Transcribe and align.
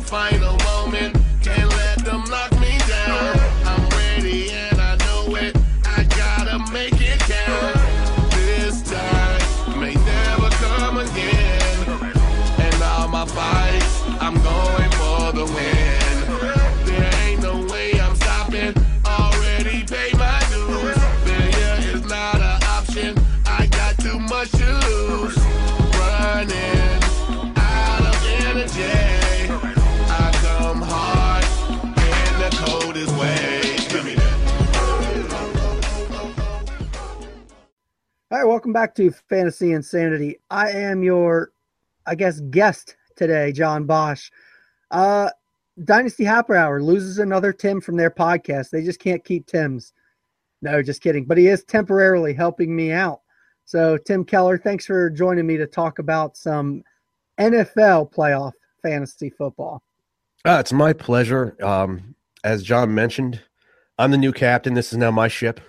final 0.00 0.59
welcome 38.60 38.74
back 38.74 38.94
to 38.94 39.10
Fantasy 39.10 39.72
Insanity. 39.72 40.38
I 40.50 40.70
am 40.70 41.02
your, 41.02 41.50
I 42.04 42.14
guess, 42.14 42.40
guest 42.50 42.94
today, 43.16 43.52
John 43.52 43.86
Bosch. 43.86 44.30
Uh, 44.90 45.30
Dynasty 45.82 46.24
Happy 46.24 46.52
Hour 46.52 46.82
loses 46.82 47.16
another 47.16 47.54
Tim 47.54 47.80
from 47.80 47.96
their 47.96 48.10
podcast. 48.10 48.68
They 48.68 48.84
just 48.84 49.00
can't 49.00 49.24
keep 49.24 49.46
Tim's. 49.46 49.94
No, 50.60 50.82
just 50.82 51.00
kidding. 51.00 51.24
But 51.24 51.38
he 51.38 51.46
is 51.46 51.64
temporarily 51.64 52.34
helping 52.34 52.76
me 52.76 52.92
out. 52.92 53.22
So, 53.64 53.96
Tim 53.96 54.26
Keller, 54.26 54.58
thanks 54.58 54.84
for 54.84 55.08
joining 55.08 55.46
me 55.46 55.56
to 55.56 55.66
talk 55.66 55.98
about 55.98 56.36
some 56.36 56.82
NFL 57.38 58.12
playoff 58.12 58.52
fantasy 58.82 59.30
football. 59.30 59.82
Uh, 60.44 60.58
it's 60.60 60.74
my 60.74 60.92
pleasure. 60.92 61.56
Um, 61.62 62.14
as 62.44 62.62
John 62.62 62.94
mentioned, 62.94 63.40
I'm 63.98 64.10
the 64.10 64.18
new 64.18 64.34
captain. 64.34 64.74
This 64.74 64.92
is 64.92 64.98
now 64.98 65.10
my 65.10 65.28
ship. 65.28 65.62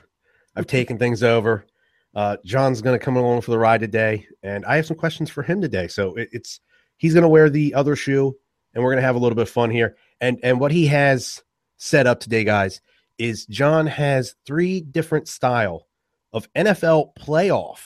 I've 0.57 0.67
taken 0.67 0.97
things 0.97 1.23
over. 1.23 1.65
Uh, 2.13 2.37
John's 2.45 2.81
going 2.81 2.97
to 2.97 3.03
come 3.03 3.15
along 3.15 3.41
for 3.41 3.51
the 3.51 3.59
ride 3.59 3.79
today, 3.79 4.27
and 4.43 4.65
I 4.65 4.75
have 4.75 4.85
some 4.85 4.97
questions 4.97 5.29
for 5.29 5.43
him 5.43 5.61
today. 5.61 5.87
So 5.87 6.15
it, 6.15 6.29
it's 6.31 6.59
he's 6.97 7.13
going 7.13 7.23
to 7.23 7.29
wear 7.29 7.49
the 7.49 7.73
other 7.73 7.95
shoe, 7.95 8.35
and 8.73 8.83
we're 8.83 8.91
going 8.91 9.01
to 9.01 9.05
have 9.07 9.15
a 9.15 9.19
little 9.19 9.35
bit 9.35 9.43
of 9.43 9.49
fun 9.49 9.69
here. 9.69 9.95
And 10.19 10.39
and 10.43 10.59
what 10.59 10.71
he 10.71 10.87
has 10.87 11.41
set 11.77 12.07
up 12.07 12.19
today, 12.19 12.43
guys, 12.43 12.81
is 13.17 13.45
John 13.45 13.87
has 13.87 14.35
three 14.45 14.81
different 14.81 15.27
style 15.27 15.87
of 16.33 16.51
NFL 16.53 17.15
playoff 17.15 17.79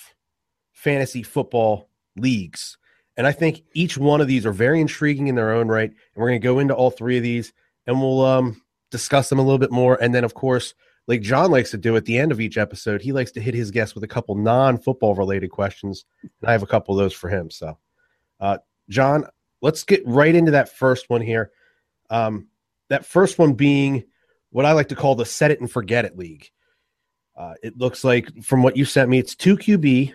fantasy 0.72 1.24
football 1.24 1.90
leagues. 2.16 2.78
And 3.18 3.26
I 3.26 3.32
think 3.32 3.64
each 3.74 3.98
one 3.98 4.22
of 4.22 4.28
these 4.28 4.46
are 4.46 4.52
very 4.52 4.82
intriguing 4.82 5.28
in 5.28 5.36
their 5.36 5.52
own 5.52 5.68
right. 5.68 5.90
And 5.90 5.98
we're 6.16 6.30
going 6.30 6.42
to 6.42 6.46
go 6.46 6.60
into 6.60 6.76
all 6.76 6.92
three 6.92 7.18
of 7.18 7.24
these 7.24 7.54
and 7.88 8.00
we'll 8.00 8.22
um, 8.22 8.62
discuss 8.92 9.30
them 9.30 9.40
a 9.40 9.42
little 9.42 9.58
bit 9.58 9.72
more. 9.72 9.98
And 10.02 10.14
then, 10.14 10.24
of 10.24 10.34
course, 10.34 10.74
like 11.08 11.22
John 11.22 11.52
likes 11.52 11.72
to 11.72 11.78
do 11.78 11.96
at 11.96 12.06
the 12.06 12.18
end 12.18 12.32
of 12.32 12.42
each 12.42 12.58
episode, 12.58 13.02
he 13.02 13.12
likes 13.12 13.32
to 13.34 13.42
hit 13.42 13.54
his 13.54 13.72
guests 13.72 13.94
with 13.96 14.04
a 14.04 14.08
couple 14.08 14.36
non 14.36 14.78
football 14.78 15.14
related 15.16 15.50
questions. 15.52 16.06
And 16.22 16.32
I 16.50 16.52
have 16.52 16.64
a 16.64 16.68
couple 16.68 16.94
of 16.98 17.04
those 17.04 17.14
for 17.14 17.30
him. 17.30 17.50
So, 17.52 17.78
uh, 18.40 18.58
John, 18.90 19.26
let's 19.62 19.84
get 19.84 20.02
right 20.06 20.34
into 20.34 20.52
that 20.52 20.70
first 20.76 21.10
one 21.10 21.22
here. 21.22 21.52
Um, 22.10 22.48
that 22.90 23.06
first 23.06 23.38
one 23.40 23.54
being 23.54 24.04
what 24.52 24.66
I 24.66 24.72
like 24.72 24.90
to 24.90 24.96
call 24.96 25.16
the 25.16 25.26
set 25.26 25.52
it 25.52 25.60
and 25.60 25.70
forget 25.70 26.06
it 26.06 26.18
league. 26.18 26.50
Uh, 27.36 27.56
it 27.62 27.78
looks 27.78 28.04
like 28.04 28.44
from 28.44 28.64
what 28.64 28.78
you 28.78 28.86
sent 28.86 29.10
me, 29.10 29.20
it's 29.20 29.36
two 29.36 29.58
QB, 29.58 30.14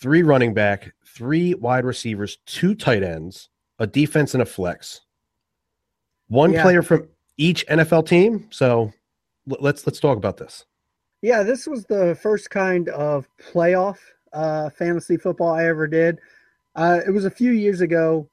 three 0.00 0.22
running 0.22 0.54
back, 0.54 0.94
three 1.06 1.54
wide 1.54 1.84
receivers, 1.84 2.38
two 2.46 2.74
tight 2.74 3.02
ends, 3.02 3.50
a 3.78 3.86
defense, 3.86 4.34
and 4.34 4.42
a 4.42 4.46
flex. 4.46 5.02
One 6.28 6.52
Yeah. 6.52 6.62
player 6.62 6.82
from 6.82 7.08
each 7.36 7.66
NFL 7.68 8.02
team. 8.06 8.46
So 8.50 8.92
let's 9.46 9.86
let's 9.86 10.00
talk 10.00 10.16
about 10.16 10.36
this. 10.36 10.64
Yeah, 11.22 11.42
this 11.42 11.66
was 11.66 11.84
the 11.86 12.18
first 12.20 12.50
kind 12.50 12.88
of 12.90 13.26
playoff 13.52 13.98
uh, 14.32 14.70
fantasy 14.70 15.16
football 15.16 15.54
I 15.54 15.66
ever 15.66 15.86
did. 15.86 16.18
Uh, 16.74 17.00
it 17.06 17.10
was 17.10 17.24
a 17.24 17.30
few 17.30 17.52
years 17.52 17.80
ago, 17.80 18.28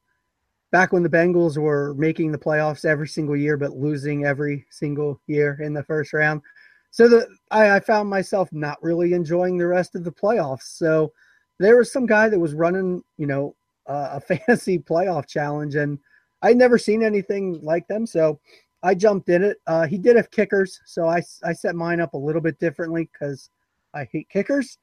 back 0.71 0.91
when 0.91 1.03
the 1.03 1.09
Bengals 1.09 1.57
were 1.57 1.93
making 1.93 2.31
the 2.31 2.37
playoffs 2.37 2.85
every 2.85 3.07
single 3.07 3.35
year, 3.35 3.55
but 3.55 3.77
losing 3.77 4.25
every 4.25 4.65
single 4.69 5.21
year 5.27 5.59
in 5.61 5.73
the 5.73 5.83
first 5.83 6.13
round. 6.13 6.41
So 6.89 7.07
the 7.07 7.27
I, 7.51 7.77
I 7.77 7.79
found 7.79 8.09
myself 8.09 8.49
not 8.51 8.81
really 8.83 9.13
enjoying 9.13 9.57
the 9.57 9.67
rest 9.67 9.95
of 9.95 10.03
the 10.03 10.11
playoffs. 10.11 10.63
So 10.63 11.13
there 11.59 11.77
was 11.77 11.91
some 11.91 12.05
guy 12.05 12.27
that 12.27 12.39
was 12.39 12.53
running, 12.53 13.03
you 13.17 13.27
know, 13.27 13.55
uh, 13.87 14.09
a 14.13 14.19
fantasy 14.37 14.79
playoff 14.79 15.27
challenge, 15.27 15.75
and 15.75 15.99
I'd 16.41 16.57
never 16.57 16.77
seen 16.77 17.03
anything 17.03 17.59
like 17.61 17.87
them. 17.87 18.05
So 18.05 18.39
I 18.83 18.95
jumped 18.95 19.29
in 19.29 19.43
it. 19.43 19.57
Uh, 19.67 19.85
he 19.85 19.97
did 19.97 20.15
have 20.15 20.31
kickers, 20.31 20.79
so 20.85 21.07
I, 21.07 21.21
I 21.43 21.53
set 21.53 21.75
mine 21.75 21.99
up 21.99 22.13
a 22.13 22.17
little 22.17 22.41
bit 22.41 22.59
differently 22.59 23.09
because 23.11 23.49
I 23.93 24.07
hate 24.11 24.29
kickers. 24.29 24.77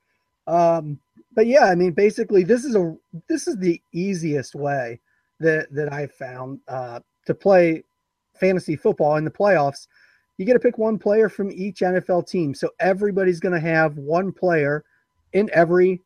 Um, 0.46 0.98
but 1.34 1.46
yeah, 1.46 1.64
I 1.66 1.74
mean, 1.74 1.92
basically, 1.92 2.44
this 2.44 2.64
is 2.64 2.74
a 2.74 2.96
this 3.28 3.48
is 3.48 3.56
the 3.56 3.80
easiest 3.92 4.54
way 4.54 5.00
that 5.40 5.72
that 5.72 5.92
I've 5.92 6.12
found 6.12 6.60
uh, 6.68 7.00
to 7.26 7.34
play 7.34 7.84
fantasy 8.38 8.76
football 8.76 9.16
in 9.16 9.24
the 9.24 9.30
playoffs. 9.30 9.88
You 10.36 10.44
get 10.44 10.54
to 10.54 10.60
pick 10.60 10.78
one 10.78 10.98
player 10.98 11.28
from 11.28 11.50
each 11.50 11.80
NFL 11.80 12.28
team, 12.28 12.54
so 12.54 12.70
everybody's 12.80 13.40
going 13.40 13.54
to 13.54 13.60
have 13.60 13.96
one 13.96 14.32
player 14.32 14.84
in 15.32 15.50
every 15.52 16.00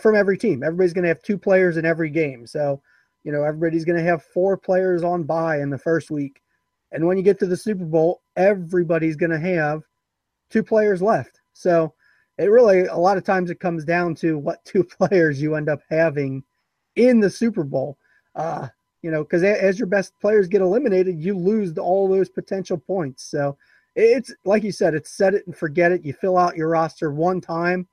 from 0.00 0.16
every 0.16 0.36
team. 0.36 0.62
Everybody's 0.62 0.92
going 0.92 1.04
to 1.04 1.08
have 1.08 1.22
two 1.22 1.38
players 1.38 1.76
in 1.76 1.84
every 1.84 2.10
game. 2.10 2.46
So 2.46 2.82
you 3.24 3.32
know, 3.32 3.42
everybody's 3.42 3.84
going 3.84 3.98
to 3.98 4.04
have 4.04 4.22
four 4.22 4.56
players 4.56 5.02
on 5.02 5.24
bye 5.24 5.60
in 5.60 5.70
the 5.70 5.78
first 5.78 6.12
week. 6.12 6.40
And 6.96 7.06
when 7.06 7.18
you 7.18 7.22
get 7.22 7.38
to 7.40 7.46
the 7.46 7.58
Super 7.58 7.84
Bowl, 7.84 8.22
everybody's 8.36 9.16
going 9.16 9.30
to 9.30 9.38
have 9.38 9.82
two 10.48 10.62
players 10.62 11.02
left. 11.02 11.40
So 11.52 11.92
it 12.38 12.46
really, 12.46 12.86
a 12.86 12.96
lot 12.96 13.18
of 13.18 13.24
times, 13.24 13.50
it 13.50 13.60
comes 13.60 13.84
down 13.84 14.14
to 14.16 14.38
what 14.38 14.64
two 14.64 14.82
players 14.98 15.40
you 15.40 15.56
end 15.56 15.68
up 15.68 15.80
having 15.90 16.42
in 16.96 17.20
the 17.20 17.28
Super 17.28 17.64
Bowl. 17.64 17.98
Uh, 18.34 18.68
you 19.02 19.10
know, 19.10 19.22
because 19.22 19.42
as 19.42 19.78
your 19.78 19.88
best 19.88 20.14
players 20.22 20.48
get 20.48 20.62
eliminated, 20.62 21.20
you 21.20 21.36
lose 21.36 21.76
all 21.76 22.08
those 22.08 22.30
potential 22.30 22.78
points. 22.78 23.24
So 23.24 23.58
it's 23.94 24.34
like 24.46 24.62
you 24.62 24.72
said, 24.72 24.94
it's 24.94 25.10
set 25.10 25.34
it 25.34 25.46
and 25.46 25.54
forget 25.54 25.92
it. 25.92 26.02
You 26.02 26.14
fill 26.14 26.38
out 26.38 26.56
your 26.56 26.70
roster 26.70 27.12
one 27.12 27.42
time, 27.42 27.86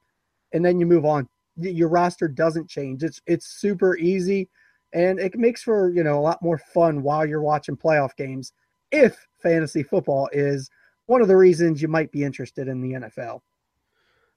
and 0.54 0.64
then 0.64 0.80
you 0.80 0.86
move 0.86 1.04
on. 1.04 1.28
Your 1.58 1.90
roster 1.90 2.30
doesn't 2.30 2.70
change. 2.70 3.04
It's 3.04 3.22
it's 3.28 3.48
super 3.48 3.98
easy, 3.98 4.50
and 4.94 5.20
it 5.20 5.38
makes 5.38 5.62
for 5.62 5.92
you 5.92 6.06
know 6.06 6.18
a 6.18 6.22
lot 6.22 6.42
more 6.42 6.58
fun 6.58 7.04
while 7.04 7.26
you're 7.26 7.42
watching 7.42 7.76
playoff 7.76 8.16
games 8.16 8.54
if 8.94 9.28
fantasy 9.42 9.84
football 9.84 10.30
is 10.32 10.70
one 11.08 11.22
of 11.22 11.28
the 11.28 11.36
reasons 11.36 11.82
you 11.82 11.90
might 11.90 12.12
be 12.12 12.24
interested 12.24 12.70
in 12.70 12.80
the 12.80 12.94
NFL. 12.94 13.42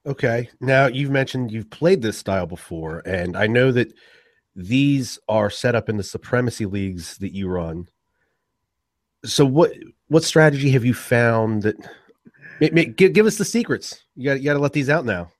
Okay. 0.04 0.48
Now 0.60 0.86
you've 0.86 1.10
mentioned 1.10 1.52
you've 1.52 1.70
played 1.70 2.02
this 2.02 2.18
style 2.18 2.46
before, 2.46 3.02
and 3.06 3.36
I 3.36 3.46
know 3.46 3.70
that 3.72 3.92
these 4.56 5.18
are 5.28 5.50
set 5.50 5.74
up 5.74 5.88
in 5.88 5.96
the 5.96 6.02
supremacy 6.02 6.64
leagues 6.64 7.18
that 7.18 7.34
you 7.34 7.48
run. 7.48 7.88
So 9.24 9.44
what 9.44 9.72
what 10.08 10.24
strategy 10.24 10.70
have 10.70 10.84
you 10.84 10.94
found 10.94 11.62
that 11.62 11.76
give, 12.96 13.12
give 13.12 13.26
us 13.26 13.36
the 13.36 13.44
secrets? 13.44 14.02
You 14.14 14.30
got 14.30 14.40
you 14.40 14.44
got 14.44 14.54
to 14.54 14.60
let 14.60 14.72
these 14.72 14.88
out 14.88 15.04
now. 15.04 15.30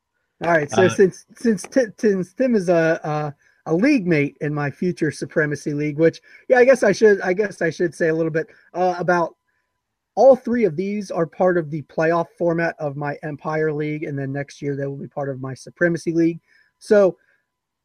All 0.45 0.51
right, 0.51 0.71
so 0.71 0.85
Uh, 0.85 0.89
since 0.91 1.25
since 1.37 1.63
Ti- 1.63 1.95
since 1.99 2.35
Tim 2.35 2.55
is 2.55 2.69
a, 2.69 3.01
a 3.03 3.35
a 3.67 3.75
league 3.75 4.07
mate 4.07 4.37
in 4.41 4.55
my 4.55 4.71
future 4.71 5.11
supremacy 5.11 5.75
league, 5.75 5.99
which 5.99 6.21
yeah, 6.49 6.59
I 6.59 6.65
guess 6.65 6.83
I 6.83 6.93
should 6.93 7.21
I 7.21 7.33
guess 7.33 7.61
I 7.61 7.71
should 7.71 7.95
say 7.95 8.09
a 8.09 8.15
little 8.15 8.31
bit 8.31 8.47
uh, 8.75 8.95
about 8.99 9.37
all 10.15 10.35
three 10.35 10.65
of 10.65 10.77
these 10.77 11.11
are 11.11 11.27
part 11.27 11.59
of 11.59 11.71
the 11.71 11.83
playoff 11.83 12.27
format 12.39 12.75
of 12.79 12.97
my 12.97 13.19
Empire 13.23 13.73
League, 13.73 14.05
and 14.05 14.19
then 14.19 14.33
next 14.33 14.63
year 14.63 14.75
they 14.75 14.87
will 14.87 14.97
be 14.97 15.09
part 15.09 15.29
of 15.29 15.41
my 15.41 15.53
Supremacy 15.53 16.13
League. 16.13 16.41
So 16.79 17.19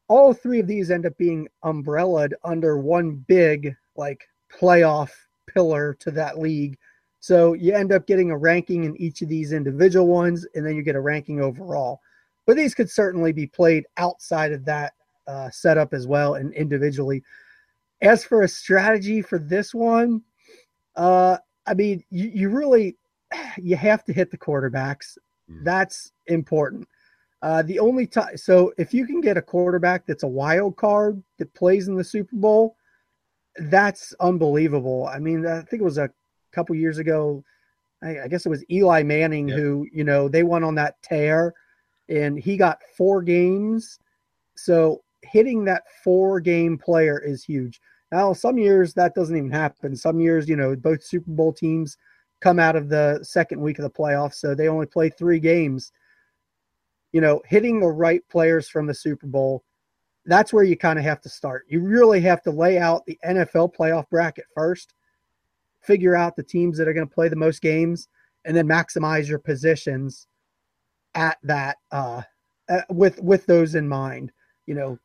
all 0.08 0.32
three 0.32 0.60
of 0.60 0.66
these 0.66 0.90
end 0.90 1.04
up 1.04 1.16
being 1.18 1.48
umbrellaed 1.62 2.34
under 2.44 2.78
one 2.78 3.24
big 3.28 3.74
like 3.96 4.22
playoff 4.52 5.10
pillar 5.52 5.96
to 6.00 6.10
that 6.12 6.38
league. 6.38 6.78
So 7.20 7.52
you 7.52 7.74
end 7.74 7.92
up 7.92 8.06
getting 8.06 8.30
a 8.30 8.36
ranking 8.36 8.84
in 8.84 8.96
each 8.96 9.22
of 9.22 9.28
these 9.28 9.52
individual 9.52 10.06
ones, 10.06 10.46
and 10.54 10.66
then 10.66 10.74
you 10.74 10.82
get 10.82 10.96
a 10.96 11.00
ranking 11.00 11.40
overall. 11.40 12.00
But 12.46 12.56
these 12.56 12.74
could 12.74 12.90
certainly 12.90 13.32
be 13.32 13.46
played 13.46 13.84
outside 13.96 14.52
of 14.52 14.64
that 14.64 14.94
uh, 15.26 15.50
setup 15.50 15.94
as 15.94 16.06
well 16.06 16.34
and 16.34 16.52
individually. 16.54 17.22
As 18.00 18.24
for 18.24 18.42
a 18.42 18.48
strategy 18.48 19.22
for 19.22 19.38
this 19.38 19.74
one, 19.74 20.22
uh, 20.96 21.38
I 21.66 21.74
mean, 21.74 22.04
you, 22.10 22.30
you 22.34 22.48
really 22.48 22.96
you 23.58 23.76
have 23.76 24.04
to 24.04 24.12
hit 24.12 24.30
the 24.30 24.38
quarterbacks. 24.38 25.16
Mm. 25.50 25.64
That's 25.64 26.12
important. 26.26 26.88
Uh, 27.42 27.62
the 27.62 27.80
only 27.80 28.06
time, 28.06 28.36
so 28.36 28.72
if 28.78 28.94
you 28.94 29.04
can 29.04 29.20
get 29.20 29.36
a 29.36 29.42
quarterback 29.42 30.06
that's 30.06 30.22
a 30.22 30.28
wild 30.28 30.76
card 30.76 31.20
that 31.38 31.52
plays 31.54 31.88
in 31.88 31.96
the 31.96 32.04
Super 32.04 32.36
Bowl, 32.36 32.76
that's 33.68 34.14
unbelievable. 34.20 35.08
I 35.12 35.18
mean, 35.18 35.44
I 35.44 35.62
think 35.62 35.80
it 35.80 35.84
was 35.84 35.98
a 35.98 36.10
couple 36.52 36.76
years 36.76 36.98
ago. 36.98 37.42
I, 38.00 38.20
I 38.20 38.28
guess 38.28 38.46
it 38.46 38.48
was 38.48 38.64
Eli 38.70 39.02
Manning 39.02 39.48
Yeah. 39.48 39.56
who, 39.56 39.88
you 39.92 40.04
know, 40.04 40.28
they 40.28 40.44
went 40.44 40.64
on 40.64 40.76
that 40.76 41.02
tear, 41.02 41.52
and 42.08 42.38
he 42.38 42.56
got 42.56 42.78
four 42.96 43.22
games. 43.22 43.98
So 44.54 45.02
hitting 45.22 45.64
that 45.64 45.82
four 46.02 46.40
game 46.40 46.78
player 46.78 47.18
is 47.18 47.44
huge. 47.44 47.80
Now, 48.10 48.34
some 48.34 48.58
years 48.58 48.92
that 48.94 49.14
doesn't 49.14 49.36
even 49.36 49.50
happen. 49.50 49.96
Some 49.96 50.20
years, 50.20 50.48
you 50.48 50.56
know, 50.56 50.76
both 50.76 51.02
Super 51.02 51.30
Bowl 51.30 51.52
teams 51.52 51.96
come 52.40 52.58
out 52.58 52.76
of 52.76 52.88
the 52.88 53.20
second 53.22 53.60
week 53.60 53.78
of 53.78 53.84
the 53.84 53.90
playoffs, 53.90 54.34
so 54.34 54.54
they 54.54 54.68
only 54.68 54.86
play 54.86 55.08
three 55.08 55.40
games. 55.40 55.92
You 57.12 57.20
know, 57.20 57.40
hitting 57.46 57.80
the 57.80 57.88
right 57.88 58.22
players 58.28 58.68
from 58.68 58.86
the 58.86 58.94
Super 58.94 59.26
Bowl, 59.26 59.64
that's 60.26 60.52
where 60.52 60.64
you 60.64 60.76
kind 60.76 60.98
of 60.98 61.04
have 61.04 61.20
to 61.22 61.28
start. 61.28 61.64
You 61.68 61.80
really 61.80 62.20
have 62.20 62.42
to 62.42 62.50
lay 62.50 62.78
out 62.78 63.06
the 63.06 63.18
NFL 63.24 63.74
playoff 63.74 64.08
bracket 64.10 64.44
first, 64.54 64.94
figure 65.80 66.14
out 66.14 66.36
the 66.36 66.42
teams 66.42 66.76
that 66.78 66.88
are 66.88 66.94
going 66.94 67.08
to 67.08 67.14
play 67.14 67.28
the 67.28 67.36
most 67.36 67.62
games, 67.62 68.08
and 68.44 68.56
then 68.56 68.68
maximize 68.68 69.28
your 69.28 69.38
positions 69.38 70.26
at 71.14 71.38
that 71.42 71.78
uh, 71.90 72.22
with 72.90 73.20
with 73.22 73.46
those 73.46 73.74
in 73.74 73.88
mind. 73.88 74.32
You 74.66 74.74
know, 74.74 74.98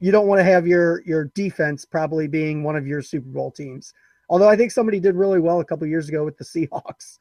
you 0.00 0.10
don't 0.10 0.26
want 0.26 0.40
to 0.40 0.44
have 0.44 0.66
your 0.66 1.02
your 1.04 1.24
defense 1.34 1.84
probably 1.84 2.26
being 2.26 2.64
one 2.64 2.76
of 2.76 2.86
your 2.86 3.02
Super 3.02 3.28
Bowl 3.28 3.50
teams. 3.50 3.92
Although 4.28 4.48
I 4.48 4.56
think 4.56 4.72
somebody 4.72 5.00
did 5.00 5.14
really 5.14 5.40
well 5.40 5.60
a 5.60 5.64
couple 5.64 5.86
years 5.86 6.08
ago 6.08 6.24
with 6.24 6.38
the 6.38 6.44
Seahawks. 6.44 7.18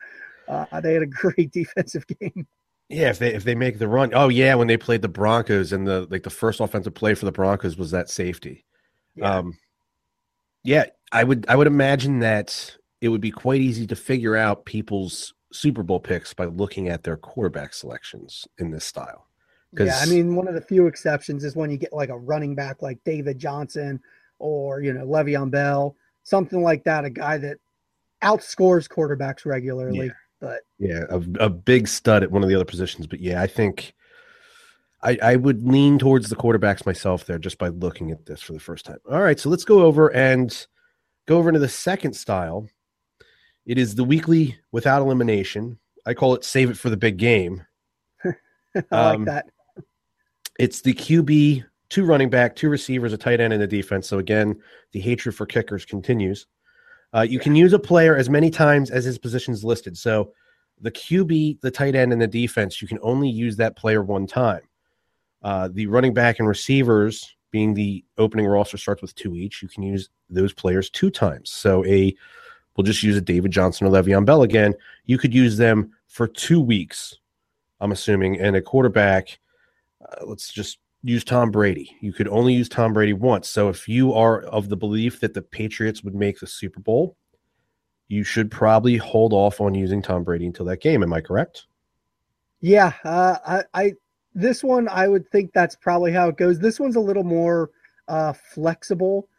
Uh, 0.47 0.81
they 0.81 0.93
had 0.93 1.03
a 1.03 1.05
great 1.07 1.51
defensive 1.51 2.05
game. 2.07 2.47
Yeah, 2.89 3.09
if 3.09 3.19
they 3.19 3.33
if 3.33 3.43
they 3.43 3.53
make 3.53 3.77
the 3.77 3.87
run, 3.87 4.11
oh 4.15 4.29
yeah, 4.29 4.55
when 4.55 4.67
they 4.67 4.77
played 4.77 5.03
the 5.03 5.07
Broncos 5.07 5.71
and 5.71 5.85
the 5.85 6.07
like, 6.09 6.23
the 6.23 6.31
first 6.31 6.59
offensive 6.59 6.95
play 6.95 7.13
for 7.13 7.25
the 7.25 7.31
Broncos 7.31 7.77
was 7.77 7.91
that 7.91 8.09
safety. 8.09 8.65
Yeah. 9.15 9.37
Um, 9.37 9.57
yeah, 10.63 10.85
I 11.11 11.23
would 11.23 11.45
I 11.47 11.55
would 11.55 11.67
imagine 11.67 12.19
that 12.19 12.75
it 13.01 13.09
would 13.09 13.21
be 13.21 13.31
quite 13.31 13.61
easy 13.61 13.85
to 13.87 13.95
figure 13.95 14.35
out 14.35 14.65
people's 14.65 15.33
Super 15.53 15.83
Bowl 15.83 15.99
picks 15.99 16.33
by 16.33 16.45
looking 16.45 16.89
at 16.89 17.03
their 17.03 17.17
quarterback 17.17 17.73
selections 17.73 18.47
in 18.57 18.71
this 18.71 18.85
style. 18.85 19.28
Yeah, 19.77 19.99
I 20.01 20.07
mean, 20.07 20.35
one 20.35 20.47
of 20.47 20.55
the 20.55 20.61
few 20.61 20.87
exceptions 20.87 21.43
is 21.43 21.55
when 21.55 21.69
you 21.69 21.77
get 21.77 21.93
like 21.93 22.09
a 22.09 22.17
running 22.17 22.55
back 22.55 22.81
like 22.81 22.99
David 23.05 23.37
Johnson 23.37 24.01
or 24.39 24.81
you 24.81 24.93
know 24.93 25.05
Le'Veon 25.05 25.51
Bell, 25.51 25.95
something 26.23 26.63
like 26.63 26.83
that, 26.85 27.05
a 27.05 27.09
guy 27.09 27.37
that 27.37 27.57
outscores 28.23 28.87
quarterbacks 28.87 29.45
regularly. 29.45 30.07
Yeah. 30.07 30.13
But 30.39 30.61
yeah, 30.79 31.03
a, 31.09 31.45
a 31.45 31.49
big 31.49 31.87
stud 31.87 32.23
at 32.23 32.31
one 32.31 32.43
of 32.43 32.49
the 32.49 32.55
other 32.55 32.65
positions. 32.65 33.05
But 33.07 33.19
yeah, 33.19 33.41
I 33.41 33.47
think 33.47 33.93
I, 35.01 35.17
I 35.21 35.35
would 35.35 35.67
lean 35.67 35.99
towards 35.99 36.29
the 36.29 36.35
quarterbacks 36.35 36.85
myself 36.85 37.25
there 37.25 37.39
just 37.39 37.57
by 37.57 37.67
looking 37.67 38.11
at 38.11 38.25
this 38.25 38.41
for 38.41 38.53
the 38.53 38.59
first 38.59 38.85
time. 38.85 38.97
All 39.09 39.21
right, 39.21 39.39
so 39.39 39.49
let's 39.49 39.65
go 39.65 39.81
over 39.83 40.13
and 40.13 40.65
go 41.27 41.37
over 41.37 41.49
into 41.49 41.59
the 41.59 41.69
second 41.69 42.13
style. 42.13 42.67
It 43.65 43.77
is 43.77 43.95
the 43.95 44.03
weekly 44.03 44.57
without 44.71 45.01
elimination. 45.01 45.77
I 46.05 46.13
call 46.13 46.33
it 46.35 46.43
save 46.43 46.69
it 46.71 46.77
for 46.77 46.89
the 46.89 46.97
big 46.97 47.17
game. 47.17 47.65
I 48.25 48.31
um, 48.91 49.25
like 49.25 49.25
that. 49.25 49.45
It's 50.59 50.81
the 50.81 50.93
QB, 50.93 51.63
two 51.87 52.03
running 52.03 52.29
back, 52.29 52.53
two 52.53 52.69
receivers, 52.69 53.13
a 53.13 53.17
tight 53.17 53.39
end, 53.39 53.53
and 53.53 53.63
a 53.63 53.67
defense. 53.67 54.09
So 54.09 54.19
again, 54.19 54.61
the 54.91 54.99
hatred 54.99 55.33
for 55.33 55.45
kickers 55.45 55.85
continues. 55.85 56.47
Uh, 57.13 57.21
you 57.21 57.39
can 57.39 57.55
use 57.55 57.71
a 57.71 57.79
player 57.79 58.15
as 58.17 58.29
many 58.29 58.51
times 58.51 58.91
as 58.91 59.05
his 59.05 59.17
position 59.17 59.53
is 59.53 59.63
listed. 59.63 59.97
So 59.97 60.33
the 60.81 60.91
QB, 60.91 61.61
the 61.61 61.71
tight 61.71 61.95
end, 61.95 62.11
and 62.11 62.21
the 62.21 62.27
defense, 62.27 62.81
you 62.81 62.89
can 62.89 62.99
only 63.01 63.29
use 63.29 63.55
that 63.55 63.77
player 63.77 64.03
one 64.03 64.27
time. 64.27 64.61
Uh, 65.41 65.69
the 65.71 65.87
running 65.87 66.13
back 66.13 66.39
and 66.39 66.47
receivers, 66.47 67.37
being 67.51 67.73
the 67.73 68.03
opening 68.17 68.45
roster 68.45 68.77
starts 68.77 69.01
with 69.01 69.15
two 69.15 69.35
each, 69.35 69.63
you 69.63 69.69
can 69.69 69.81
use 69.81 70.09
those 70.29 70.51
players 70.51 70.89
two 70.89 71.09
times. 71.09 71.49
So 71.49 71.85
a 71.85 72.13
we'll 72.75 72.83
just 72.83 73.01
use 73.01 73.15
a 73.15 73.21
David 73.21 73.51
Johnson 73.51 73.87
or 73.87 73.91
Le'Veon 73.91 74.25
Bell 74.25 74.43
again. 74.43 74.73
You 75.05 75.17
could 75.17 75.33
use 75.33 75.55
them 75.55 75.93
for 76.07 76.27
two 76.27 76.59
weeks, 76.59 77.15
I'm 77.79 77.93
assuming, 77.93 78.41
and 78.41 78.57
a 78.57 78.61
quarterback 78.61 79.39
uh, 80.11 80.25
let's 80.25 80.51
just 80.51 80.79
use 81.03 81.23
Tom 81.23 81.51
Brady. 81.51 81.95
You 82.01 82.11
could 82.11 82.27
only 82.27 82.53
use 82.53 82.69
Tom 82.69 82.93
Brady 82.93 83.13
once. 83.13 83.47
So 83.47 83.69
if 83.69 83.87
you 83.87 84.13
are 84.13 84.41
of 84.41 84.69
the 84.69 84.77
belief 84.77 85.19
that 85.21 85.33
the 85.33 85.41
Patriots 85.41 86.03
would 86.03 86.15
make 86.15 86.39
the 86.39 86.47
Super 86.47 86.79
Bowl, 86.79 87.15
you 88.07 88.23
should 88.23 88.51
probably 88.51 88.97
hold 88.97 89.33
off 89.33 89.61
on 89.61 89.75
using 89.75 90.01
Tom 90.01 90.23
Brady 90.23 90.45
until 90.45 90.65
that 90.65 90.81
game. 90.81 91.03
Am 91.03 91.13
I 91.13 91.21
correct? 91.21 91.67
Yeah, 92.61 92.93
uh, 93.05 93.37
I, 93.45 93.63
I 93.73 93.93
this 94.33 94.63
one 94.63 94.87
I 94.89 95.07
would 95.07 95.29
think 95.29 95.53
that's 95.53 95.75
probably 95.75 96.11
how 96.11 96.27
it 96.29 96.37
goes. 96.37 96.59
This 96.59 96.79
one's 96.79 96.97
a 96.97 97.01
little 97.01 97.23
more 97.23 97.69
uh, 98.07 98.33
flexible 98.33 99.29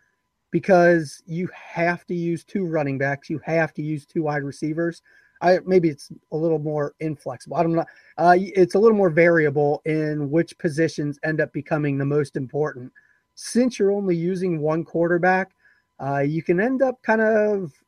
because 0.51 1.23
you 1.27 1.49
have 1.55 2.07
to 2.07 2.15
use 2.15 2.45
two 2.45 2.65
running 2.65 2.99
backs, 2.99 3.29
you 3.29 3.41
have 3.45 3.73
to 3.75 3.83
use 3.83 4.07
two 4.07 4.23
wide 4.23 4.43
receivers. 4.43 5.03
I 5.41 5.59
maybe 5.65 5.89
it's 5.89 6.11
a 6.33 6.37
little 6.37 6.59
more 6.59 6.95
inflexible. 7.01 7.57
I 7.57 7.63
don't 7.63 7.75
know. 7.75 7.85
Uh, 8.19 8.37
it's 8.39 8.75
a 8.75 8.79
little 8.79 8.97
more 8.97 9.11
variable 9.11 9.83
in 9.85 10.31
which 10.31 10.57
positions 10.59 11.19
end 11.25 11.41
up 11.41 11.53
becoming 11.53 11.99
the 11.99 12.05
most 12.05 12.37
important. 12.37 12.93
Since 13.35 13.79
you're 13.79 13.93
only 13.93 14.17
using 14.17 14.61
one 14.61 14.85
quarterback, 14.85 15.53
uh, 15.99 16.19
you 16.19 16.43
can 16.43 16.61
end 16.61 16.83
up 16.83 17.01
kind 17.03 17.21
of. 17.21 17.73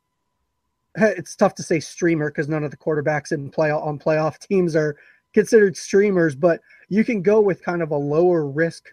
It's 0.95 1.35
tough 1.35 1.55
to 1.55 1.63
say 1.63 1.79
streamer 1.79 2.29
because 2.29 2.47
none 2.47 2.63
of 2.63 2.69
the 2.69 2.77
quarterbacks 2.77 3.31
in 3.31 3.49
play 3.49 3.71
on 3.71 3.97
playoff 3.97 4.37
teams 4.47 4.75
are 4.75 4.95
considered 5.33 5.75
streamers, 5.75 6.35
but 6.35 6.61
you 6.87 7.03
can 7.03 7.23
go 7.23 7.41
with 7.41 7.63
kind 7.63 7.81
of 7.81 7.89
a 7.89 7.97
lower 7.97 8.45
risk 8.45 8.89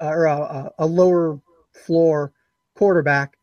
uh, 0.00 0.08
or 0.08 0.24
a, 0.24 0.72
a 0.78 0.86
lower 0.86 1.40
floor 1.72 2.32
quarterback 2.74 3.38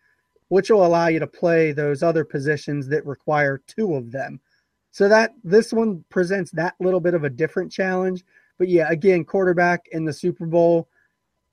which 0.50 0.70
will 0.70 0.86
allow 0.86 1.08
you 1.08 1.20
to 1.20 1.28
play 1.28 1.72
those 1.72 2.04
other 2.04 2.26
positions 2.26 2.88
that 2.88 3.06
require 3.06 3.62
two 3.66 3.96
of 3.96 4.12
them. 4.12 4.40
So 4.92 5.08
that 5.08 5.34
this 5.44 5.72
one 5.72 6.04
presents 6.10 6.52
that 6.52 6.76
little 6.80 7.00
bit 7.00 7.14
of 7.14 7.24
a 7.24 7.30
different 7.30 7.72
challenge. 7.72 8.24
But 8.58 8.68
yeah, 8.68 8.90
again, 8.90 9.24
quarterback 9.24 9.86
in 9.92 10.04
the 10.04 10.14
Super 10.14 10.46
Bowl, 10.46 10.90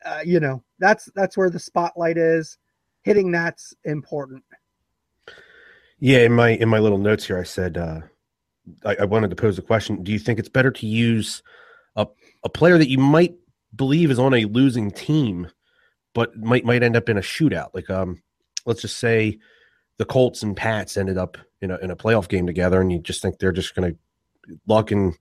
uh, 0.04 0.20
you 0.24 0.40
know, 0.40 0.62
that's 0.78 1.08
that's 1.14 1.36
where 1.36 1.50
the 1.50 1.58
spotlight 1.58 2.18
is. 2.18 2.58
Hitting 3.02 3.30
that's 3.30 3.72
important. 3.84 4.42
Yeah, 5.98 6.18
in 6.18 6.32
my 6.32 6.50
in 6.50 6.68
my 6.68 6.78
little 6.78 6.98
notes 6.98 7.26
here, 7.26 7.38
I 7.38 7.44
said 7.44 7.78
uh, 7.78 8.00
I, 8.84 8.96
I 9.00 9.04
wanted 9.04 9.30
to 9.30 9.36
pose 9.36 9.58
a 9.58 9.62
question. 9.62 10.02
Do 10.02 10.12
you 10.12 10.18
think 10.18 10.38
it's 10.38 10.48
better 10.48 10.70
to 10.70 10.86
use 10.86 11.42
a 11.94 12.06
a 12.44 12.48
player 12.48 12.78
that 12.78 12.90
you 12.90 12.98
might 12.98 13.34
believe 13.74 14.10
is 14.10 14.18
on 14.18 14.34
a 14.34 14.44
losing 14.46 14.90
team, 14.90 15.48
but 16.14 16.36
might 16.36 16.64
might 16.64 16.82
end 16.82 16.96
up 16.96 17.08
in 17.08 17.18
a 17.18 17.22
shootout? 17.22 17.70
Like 17.74 17.88
um, 17.90 18.22
let's 18.66 18.82
just 18.82 18.98
say 18.98 19.38
the 19.98 20.04
Colts 20.04 20.42
and 20.42 20.56
Pats 20.56 20.96
ended 20.96 21.16
up 21.16 21.38
in 21.62 21.70
a 21.70 21.76
in 21.78 21.90
a 21.90 21.96
playoff 21.96 22.28
game 22.28 22.46
together, 22.46 22.80
and 22.80 22.92
you 22.92 22.98
just 22.98 23.22
think 23.22 23.38
they're 23.38 23.52
just 23.52 23.74
going 23.74 23.92
to 23.92 23.98
Luck 24.66 24.90
and 24.90 25.14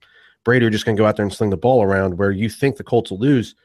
Brady 0.44 0.65
are 0.65 0.69
just 0.69 0.86
going 0.86 0.95
to 0.95 1.01
go 1.01 1.07
out 1.07 1.15
there 1.15 1.25
and 1.25 1.33
sling 1.33 1.50
the 1.50 1.57
ball 1.57 1.81
around, 1.81 2.18
where 2.18 2.31
you 2.31 2.50
think 2.50 2.77
the 2.77 2.83
Colts 2.83 3.12
will 3.12 3.19
lose. 3.19 3.56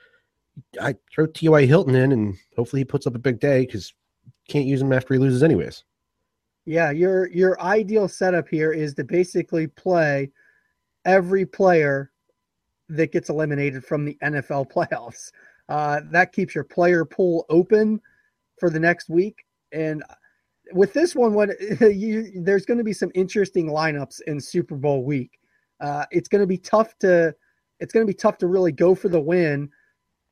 I 0.81 0.97
throw 1.13 1.27
T.Y. 1.27 1.67
Hilton 1.67 1.95
in, 1.95 2.13
and 2.13 2.37
hopefully 2.57 2.81
he 2.81 2.85
puts 2.85 3.07
up 3.07 3.15
a 3.15 3.19
big 3.19 3.41
day 3.41 3.67
because 3.67 3.93
can't 4.49 4.67
use 4.67 4.83
him 4.83 4.93
after 4.93 5.15
he 5.15 5.21
loses 5.21 5.43
anyways. 5.43 5.85
Yeah, 6.65 6.91
your 6.91 7.29
your 7.29 7.61
ideal 7.61 8.09
setup 8.09 8.49
here 8.49 8.73
is 8.73 8.95
to 8.95 9.05
basically 9.05 9.67
play 9.67 10.31
every 11.05 11.47
player 11.47 12.11
that 12.89 13.13
gets 13.13 13.31
eliminated 13.31 13.85
from 13.85 14.05
the 14.05 14.17
NFL 14.23 14.71
playoffs. 14.73 15.31
Uh, 15.69 16.01
that 16.11 16.33
keeps 16.33 16.55
your 16.55 16.65
player 16.65 17.05
pool 17.05 17.47
open 17.49 18.01
for 18.59 18.71
the 18.71 18.81
next 18.81 19.09
week 19.09 19.45
and 19.73 20.03
with 20.73 20.93
this 20.93 21.15
one, 21.15 21.35
what 21.35 21.51
you, 21.81 22.31
there's 22.43 22.67
going 22.67 22.79
to 22.79 22.85
be 22.85 22.93
some 22.93 23.11
interesting 23.15 23.67
lineups 23.67 24.21
in 24.27 24.41
Super 24.41 24.77
Bowl 24.77 25.05
week. 25.05 25.39
Uh, 25.81 26.05
it's 26.11 26.29
going 26.29 26.43
to 26.43 26.47
be 26.47 26.59
tough 26.59 26.97
to 26.99 27.35
it's 27.81 27.93
going 27.93 28.07
to 28.07 28.11
be 28.11 28.17
tough 28.17 28.37
to 28.39 28.47
really 28.47 28.73
go 28.73 28.95
for 28.95 29.09
the 29.09 29.21
win 29.21 29.71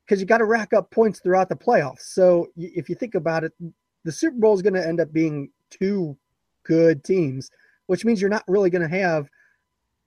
because 0.04 0.20
you 0.20 0.26
got 0.26 0.38
to 0.38 0.44
rack 0.44 0.72
up 0.74 0.90
points 0.90 1.20
throughout 1.20 1.48
the 1.48 1.56
playoffs. 1.56 2.00
So 2.00 2.48
if 2.56 2.88
you 2.88 2.94
think 2.94 3.14
about 3.14 3.44
it, 3.44 3.52
the 4.04 4.12
Super 4.12 4.36
Bowl 4.38 4.54
is 4.54 4.62
going 4.62 4.74
to 4.74 4.86
end 4.86 5.00
up 5.00 5.12
being 5.12 5.50
two 5.70 6.16
good 6.64 7.02
teams, 7.04 7.50
which 7.86 8.04
means 8.04 8.20
you're 8.20 8.30
not 8.30 8.44
really 8.48 8.70
going 8.70 8.88
to 8.88 8.96
have 8.96 9.28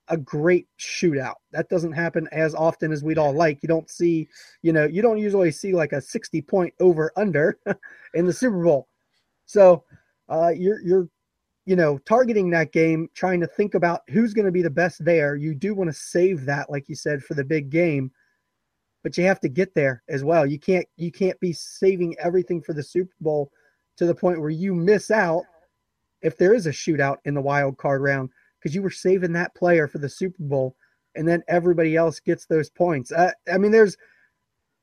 a 0.08 0.18
great 0.18 0.68
shootout. 0.80 1.36
That 1.52 1.70
doesn't 1.70 1.94
happen 1.94 2.28
as 2.32 2.54
often 2.54 2.92
as 2.92 3.04
we'd 3.04 3.18
all 3.18 3.34
like. 3.34 3.60
You 3.64 3.68
don't 3.68 3.90
see, 3.90 4.28
you 4.62 4.74
know, 4.74 4.86
you 4.86 5.02
don't 5.02 5.18
usually 5.18 5.52
see 5.52 5.74
like 5.74 5.94
a 5.94 6.02
60 6.02 6.42
point 6.44 6.74
over 6.80 7.12
under 7.16 7.58
in 8.14 8.26
the 8.26 8.34
Super 8.34 8.64
Bowl. 8.64 8.88
So 9.46 9.84
uh, 10.30 10.50
you're 10.50 10.82
you're 10.82 11.08
you 11.66 11.76
know 11.76 11.98
targeting 12.00 12.50
that 12.52 12.72
game, 12.72 13.10
trying 13.14 13.40
to 13.42 13.48
think 13.48 13.76
about 13.76 14.02
who's 14.10 14.34
going 14.34 14.46
to 14.46 14.52
be 14.52 14.62
the 14.62 14.70
best 14.70 15.04
there. 15.04 15.36
You 15.36 15.54
do 15.54 15.74
want 15.76 15.90
to 15.90 15.96
save 15.96 16.46
that, 16.46 16.70
like 16.70 16.90
you 16.90 16.96
said, 16.96 17.24
for 17.24 17.34
the 17.34 17.44
big 17.44 17.70
game, 17.70 18.12
but 19.04 19.18
you 19.18 19.26
have 19.26 19.40
to 19.42 19.50
get 19.50 19.74
there 19.74 20.04
as 20.10 20.24
well. 20.24 20.46
You 20.46 20.60
can't 20.60 20.86
you 20.98 21.12
can't 21.12 21.40
be 21.40 21.54
saving 21.54 22.16
everything 22.20 22.62
for 22.62 22.74
the 22.74 22.84
Super 22.84 23.14
Bowl 23.20 23.52
to 23.98 24.06
the 24.06 24.16
point 24.16 24.40
where 24.40 24.50
you 24.50 24.74
miss 24.74 25.12
out 25.12 25.44
if 26.22 26.38
there 26.38 26.54
is 26.54 26.68
a 26.68 26.72
shootout 26.72 27.18
in 27.26 27.34
the 27.34 27.42
wild 27.42 27.78
card 27.78 28.02
round 28.02 28.30
because 28.60 28.76
you 28.76 28.82
were 28.82 28.92
saving 28.92 29.34
that 29.34 29.56
player 29.56 29.88
for 29.88 29.98
the 29.98 30.10
Super 30.10 30.44
Bowl, 30.44 30.76
and 31.16 31.28
then 31.28 31.44
everybody 31.48 31.96
else 31.96 32.20
gets 32.20 32.46
those 32.46 32.70
points. 32.70 33.12
Uh, 33.12 33.32
I 33.52 33.58
mean, 33.58 33.72
there's 33.72 33.98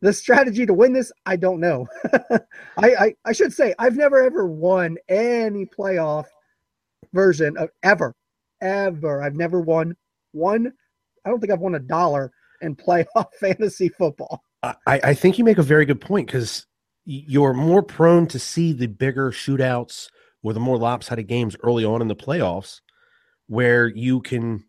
the 0.01 0.13
strategy 0.13 0.65
to 0.67 0.75
win 0.75 0.93
this, 0.93 1.13
I 1.27 1.37
don't 1.37 1.61
know. 1.61 1.87
I, 2.77 2.95
I, 2.95 3.15
I 3.25 3.33
should 3.33 3.53
say 3.53 3.75
I've 3.79 3.97
never 3.97 4.23
ever 4.23 4.47
won 4.47 4.97
any 5.09 5.67
playoff 5.67 6.27
version 7.13 7.57
of 7.57 7.71
ever, 7.83 8.15
ever. 8.61 9.23
I've 9.23 9.35
never 9.35 9.61
won 9.61 9.97
one. 10.33 10.73
I 11.25 11.31
don't 11.31 11.41
think 11.41 11.53
I've 11.53 11.61
won 11.61 11.75
a 11.75 11.81
dollar 11.81 12.33
in 12.61 12.77
playoff 12.77 13.33
fantasy 13.41 13.89
football. 13.89 14.43
I, 14.63 14.75
I 14.87 15.15
think 15.15 15.39
you 15.39 15.45
make 15.45 15.59
a 15.59 15.63
very 15.63 15.85
good 15.85 16.01
point 16.01 16.27
because 16.27 16.67
you're 17.05 17.55
more 17.55 17.83
prone 17.83 18.27
to 18.29 18.39
see 18.39 18.73
the 18.73 18.87
bigger 18.87 19.31
shootouts 19.31 20.09
or 20.43 20.53
the 20.53 20.61
more 20.61 20.79
lopsided 20.79 21.27
games 21.27 21.57
early 21.63 21.85
on 21.85 22.03
in 22.03 22.09
the 22.09 22.17
playoffs 22.17 22.81
where 23.47 23.89
you 23.89 24.21
can 24.21 24.65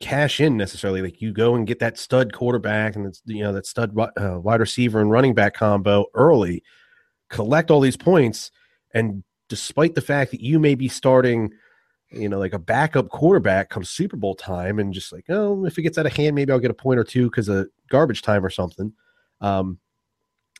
cash 0.00 0.40
in 0.40 0.56
necessarily 0.56 1.02
like 1.02 1.20
you 1.20 1.32
go 1.32 1.54
and 1.54 1.66
get 1.66 1.78
that 1.78 1.98
stud 1.98 2.32
quarterback 2.32 2.96
and 2.96 3.06
it's 3.06 3.22
you 3.26 3.42
know 3.42 3.52
that 3.52 3.66
stud 3.66 3.96
uh, 3.98 4.40
wide 4.40 4.60
receiver 4.60 5.00
and 5.00 5.10
running 5.10 5.34
back 5.34 5.54
combo 5.54 6.06
early 6.14 6.62
collect 7.28 7.70
all 7.70 7.80
these 7.80 7.98
points 7.98 8.50
and 8.94 9.22
despite 9.48 9.94
the 9.94 10.00
fact 10.00 10.30
that 10.30 10.40
you 10.40 10.58
may 10.58 10.74
be 10.74 10.88
starting 10.88 11.50
you 12.12 12.28
know, 12.28 12.38
like 12.38 12.52
a 12.52 12.58
backup 12.58 13.08
quarterback 13.08 13.70
comes 13.70 13.88
Super 13.88 14.16
Bowl 14.16 14.34
time 14.34 14.78
and 14.78 14.92
just 14.92 15.12
like, 15.12 15.26
oh, 15.28 15.64
if 15.64 15.78
it 15.78 15.82
gets 15.82 15.96
out 15.96 16.06
of 16.06 16.12
hand, 16.12 16.34
maybe 16.34 16.52
I'll 16.52 16.58
get 16.58 16.70
a 16.70 16.74
point 16.74 16.98
or 16.98 17.04
two 17.04 17.30
because 17.30 17.48
of 17.48 17.68
garbage 17.88 18.22
time 18.22 18.44
or 18.44 18.50
something. 18.50 18.92
Um, 19.40 19.78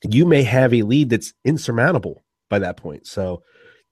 you 0.08 0.24
may 0.24 0.42
have 0.44 0.72
a 0.72 0.82
lead 0.82 1.10
that's 1.10 1.34
insurmountable 1.44 2.22
by 2.48 2.58
that 2.60 2.76
point. 2.76 3.06
So 3.06 3.42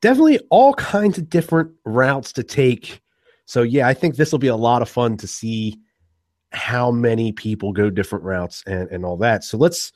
definitely 0.01 0.39
all 0.51 0.75
kinds 0.75 1.19
of 1.19 1.29
different 1.29 1.73
routes 1.85 2.33
to 2.35 2.43
take. 2.43 3.03
So 3.49 3.63
yeah, 3.63 3.89
I 3.89 3.95
think 3.95 4.17
this 4.17 4.31
will 4.31 4.39
be 4.39 4.49
a 4.49 4.57
lot 4.57 4.83
of 4.83 4.91
fun 4.91 5.17
to 5.17 5.27
see 5.27 5.81
how 6.53 6.91
many 6.91 7.33
people 7.33 7.73
go 7.73 7.89
different 7.89 8.25
routes 8.25 8.63
and, 8.67 8.91
and 8.91 9.07
all 9.07 9.17
that. 9.17 9.43
So 9.43 9.57
let's 9.57 9.91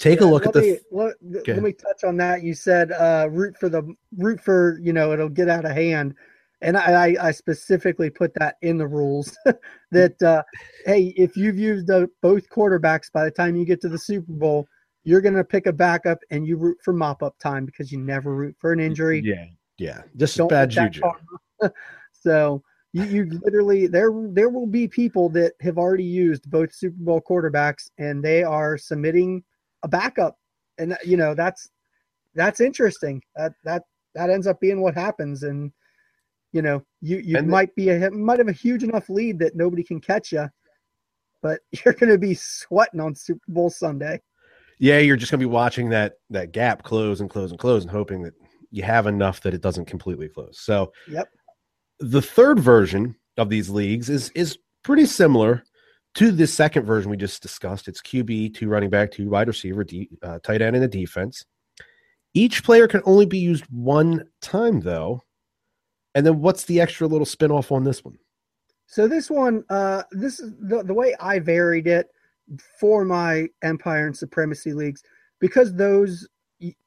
take 0.00 0.18
yeah, 0.18 0.26
a 0.26 0.28
look 0.28 0.46
at 0.46 0.54
me, 0.56 0.60
the. 0.60 0.80
Let, 0.90 1.14
let 1.46 1.62
me 1.62 1.72
touch 1.72 2.02
on 2.04 2.16
that. 2.16 2.42
You 2.42 2.54
said 2.54 2.90
uh, 2.90 3.28
root 3.30 3.56
for 3.56 3.68
the 3.68 3.94
root 4.16 4.40
for 4.40 4.80
you 4.82 4.92
know 4.92 5.12
it'll 5.12 5.28
get 5.28 5.48
out 5.48 5.64
of 5.64 5.70
hand 5.70 6.16
and 6.60 6.76
I, 6.76 7.14
I 7.20 7.30
specifically 7.30 8.10
put 8.10 8.34
that 8.34 8.56
in 8.62 8.78
the 8.78 8.86
rules 8.86 9.36
that 9.92 10.20
uh, 10.20 10.42
hey, 10.86 11.14
if 11.16 11.36
you've 11.36 11.58
used 11.58 11.88
uh, 11.90 12.08
both 12.20 12.48
quarterbacks 12.50 13.12
by 13.12 13.24
the 13.24 13.30
time 13.30 13.54
you 13.54 13.64
get 13.64 13.80
to 13.82 13.88
the 13.88 13.98
Super 13.98 14.32
Bowl, 14.32 14.66
you're 15.04 15.20
going 15.20 15.36
to 15.36 15.44
pick 15.44 15.66
a 15.66 15.72
backup 15.72 16.18
and 16.30 16.46
you 16.46 16.56
root 16.56 16.78
for 16.82 16.92
mop 16.92 17.22
up 17.22 17.38
time 17.38 17.64
because 17.64 17.92
you 17.92 17.98
never 17.98 18.34
root 18.34 18.56
for 18.58 18.72
an 18.72 18.80
injury. 18.80 19.22
Yeah, 19.24 19.44
yeah, 19.78 20.02
just 20.16 20.36
Don't 20.36 20.48
bad 20.48 20.70
juju. 20.70 21.02
so 22.12 22.60
you, 22.92 23.04
you 23.04 23.40
literally 23.44 23.86
there 23.86 24.10
there 24.30 24.48
will 24.48 24.66
be 24.66 24.88
people 24.88 25.28
that 25.30 25.52
have 25.60 25.78
already 25.78 26.04
used 26.04 26.50
both 26.50 26.72
Super 26.72 26.96
Bowl 26.98 27.20
quarterbacks 27.20 27.90
and 27.98 28.24
they 28.24 28.42
are 28.42 28.78
submitting 28.78 29.44
a 29.82 29.88
backup, 29.88 30.38
and 30.78 30.96
you 31.04 31.16
know 31.16 31.34
that's 31.34 31.70
that's 32.34 32.60
interesting. 32.60 33.22
That 33.36 33.52
that 33.64 33.82
that 34.14 34.30
ends 34.30 34.46
up 34.46 34.60
being 34.60 34.80
what 34.80 34.94
happens 34.94 35.42
and 35.42 35.72
you 36.52 36.62
know, 36.62 36.82
you 37.00 37.18
you 37.18 37.36
and 37.36 37.48
might 37.48 37.74
be 37.74 37.90
a 37.90 38.10
might 38.10 38.38
have 38.38 38.48
a 38.48 38.52
huge 38.52 38.82
enough 38.82 39.08
lead 39.08 39.38
that 39.40 39.54
nobody 39.54 39.82
can 39.82 40.00
catch 40.00 40.32
you, 40.32 40.48
but 41.42 41.60
you're 41.84 41.94
going 41.94 42.10
to 42.10 42.18
be 42.18 42.34
sweating 42.34 43.00
on 43.00 43.14
Super 43.14 43.44
Bowl 43.48 43.70
Sunday. 43.70 44.20
Yeah, 44.78 44.98
you're 44.98 45.16
just 45.16 45.30
going 45.30 45.40
to 45.40 45.46
be 45.46 45.52
watching 45.52 45.90
that 45.90 46.14
that 46.30 46.52
gap 46.52 46.82
close 46.82 47.20
and 47.20 47.28
close 47.28 47.50
and 47.50 47.60
close, 47.60 47.82
and 47.82 47.90
hoping 47.90 48.22
that 48.22 48.34
you 48.70 48.82
have 48.82 49.06
enough 49.06 49.40
that 49.42 49.54
it 49.54 49.60
doesn't 49.60 49.86
completely 49.86 50.28
close. 50.28 50.60
So, 50.60 50.92
yep. 51.10 51.28
The 52.00 52.22
third 52.22 52.60
version 52.60 53.16
of 53.36 53.48
these 53.48 53.70
leagues 53.70 54.08
is 54.08 54.30
is 54.30 54.58
pretty 54.82 55.06
similar 55.06 55.64
to 56.14 56.32
the 56.32 56.46
second 56.46 56.84
version 56.84 57.10
we 57.10 57.16
just 57.16 57.42
discussed. 57.42 57.88
It's 57.88 58.02
QB, 58.02 58.54
two 58.54 58.68
running 58.68 58.90
back, 58.90 59.10
two 59.10 59.28
wide 59.28 59.48
receiver, 59.48 59.84
D, 59.84 60.08
uh, 60.22 60.38
tight 60.42 60.62
end, 60.62 60.76
and 60.76 60.84
a 60.84 60.88
defense. 60.88 61.44
Each 62.34 62.64
player 62.64 62.88
can 62.88 63.02
only 63.04 63.26
be 63.26 63.38
used 63.38 63.64
one 63.70 64.24
time, 64.40 64.80
though, 64.80 65.22
and 66.14 66.24
then 66.26 66.40
what's 66.40 66.64
the 66.64 66.80
extra 66.80 67.06
little 67.06 67.26
spinoff 67.26 67.72
on 67.72 67.84
this 67.84 68.04
one? 68.04 68.18
So 68.86 69.06
this 69.06 69.30
one, 69.30 69.64
uh, 69.68 70.04
this 70.12 70.40
is 70.40 70.52
the, 70.60 70.82
the 70.82 70.94
way 70.94 71.14
I 71.20 71.38
varied 71.38 71.86
it 71.86 72.08
for 72.80 73.04
my 73.04 73.48
Empire 73.62 74.06
and 74.06 74.16
Supremacy 74.16 74.72
leagues 74.72 75.02
because 75.40 75.74
those 75.74 76.26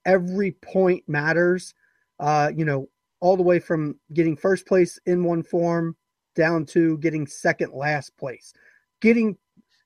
every 0.05 0.51
point 0.51 1.03
matters. 1.07 1.73
Uh, 2.19 2.51
you 2.55 2.65
know, 2.65 2.89
all 3.21 3.37
the 3.37 3.43
way 3.43 3.59
from 3.59 3.97
getting 4.13 4.35
first 4.35 4.67
place 4.67 4.99
in 5.05 5.23
one 5.23 5.43
form 5.43 5.95
down 6.35 6.65
to 6.65 6.97
getting 6.97 7.25
second 7.25 7.73
last 7.73 8.15
place. 8.17 8.53
Getting 8.99 9.37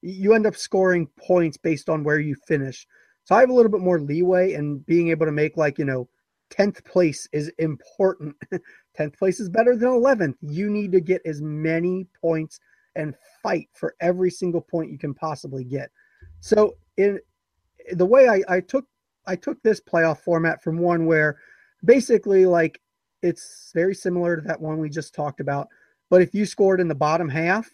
you 0.01 0.33
end 0.33 0.45
up 0.45 0.55
scoring 0.55 1.07
points 1.17 1.57
based 1.57 1.89
on 1.89 2.03
where 2.03 2.19
you 2.19 2.35
finish. 2.47 2.87
So 3.23 3.35
I 3.35 3.39
have 3.39 3.49
a 3.49 3.53
little 3.53 3.71
bit 3.71 3.81
more 3.81 3.99
leeway 3.99 4.53
and 4.53 4.85
being 4.85 5.09
able 5.09 5.25
to 5.25 5.31
make 5.31 5.57
like, 5.57 5.79
you 5.79 5.85
know, 5.85 6.07
10th 6.51 6.85
place 6.85 7.27
is 7.31 7.51
important 7.57 8.35
10th 8.99 9.17
place 9.17 9.39
is 9.39 9.49
better 9.49 9.75
than 9.75 9.89
11th. 9.89 10.35
You 10.41 10.69
need 10.69 10.91
to 10.93 11.01
get 11.01 11.21
as 11.25 11.41
many 11.41 12.07
points 12.19 12.59
and 12.95 13.15
fight 13.43 13.67
for 13.73 13.95
every 13.99 14.31
single 14.31 14.61
point 14.61 14.91
you 14.91 14.97
can 14.97 15.13
possibly 15.13 15.63
get. 15.63 15.89
So 16.39 16.75
in 16.97 17.19
the 17.93 18.05
way 18.05 18.29
I, 18.29 18.41
I 18.47 18.59
took 18.61 18.85
I 19.27 19.35
took 19.35 19.61
this 19.63 19.81
playoff 19.81 20.19
format 20.19 20.63
from 20.63 20.77
one 20.77 21.05
where 21.07 21.39
basically 21.83 22.45
like 22.45 22.79
it's 23.25 23.71
very 23.73 23.95
similar 23.95 24.35
to 24.35 24.41
that 24.43 24.61
one 24.61 24.77
we 24.77 24.89
just 24.89 25.15
talked 25.15 25.39
about. 25.39 25.67
But 26.09 26.21
if 26.21 26.35
you 26.35 26.45
scored 26.45 26.79
in 26.79 26.87
the 26.87 26.95
bottom 26.95 27.27
half, 27.27 27.69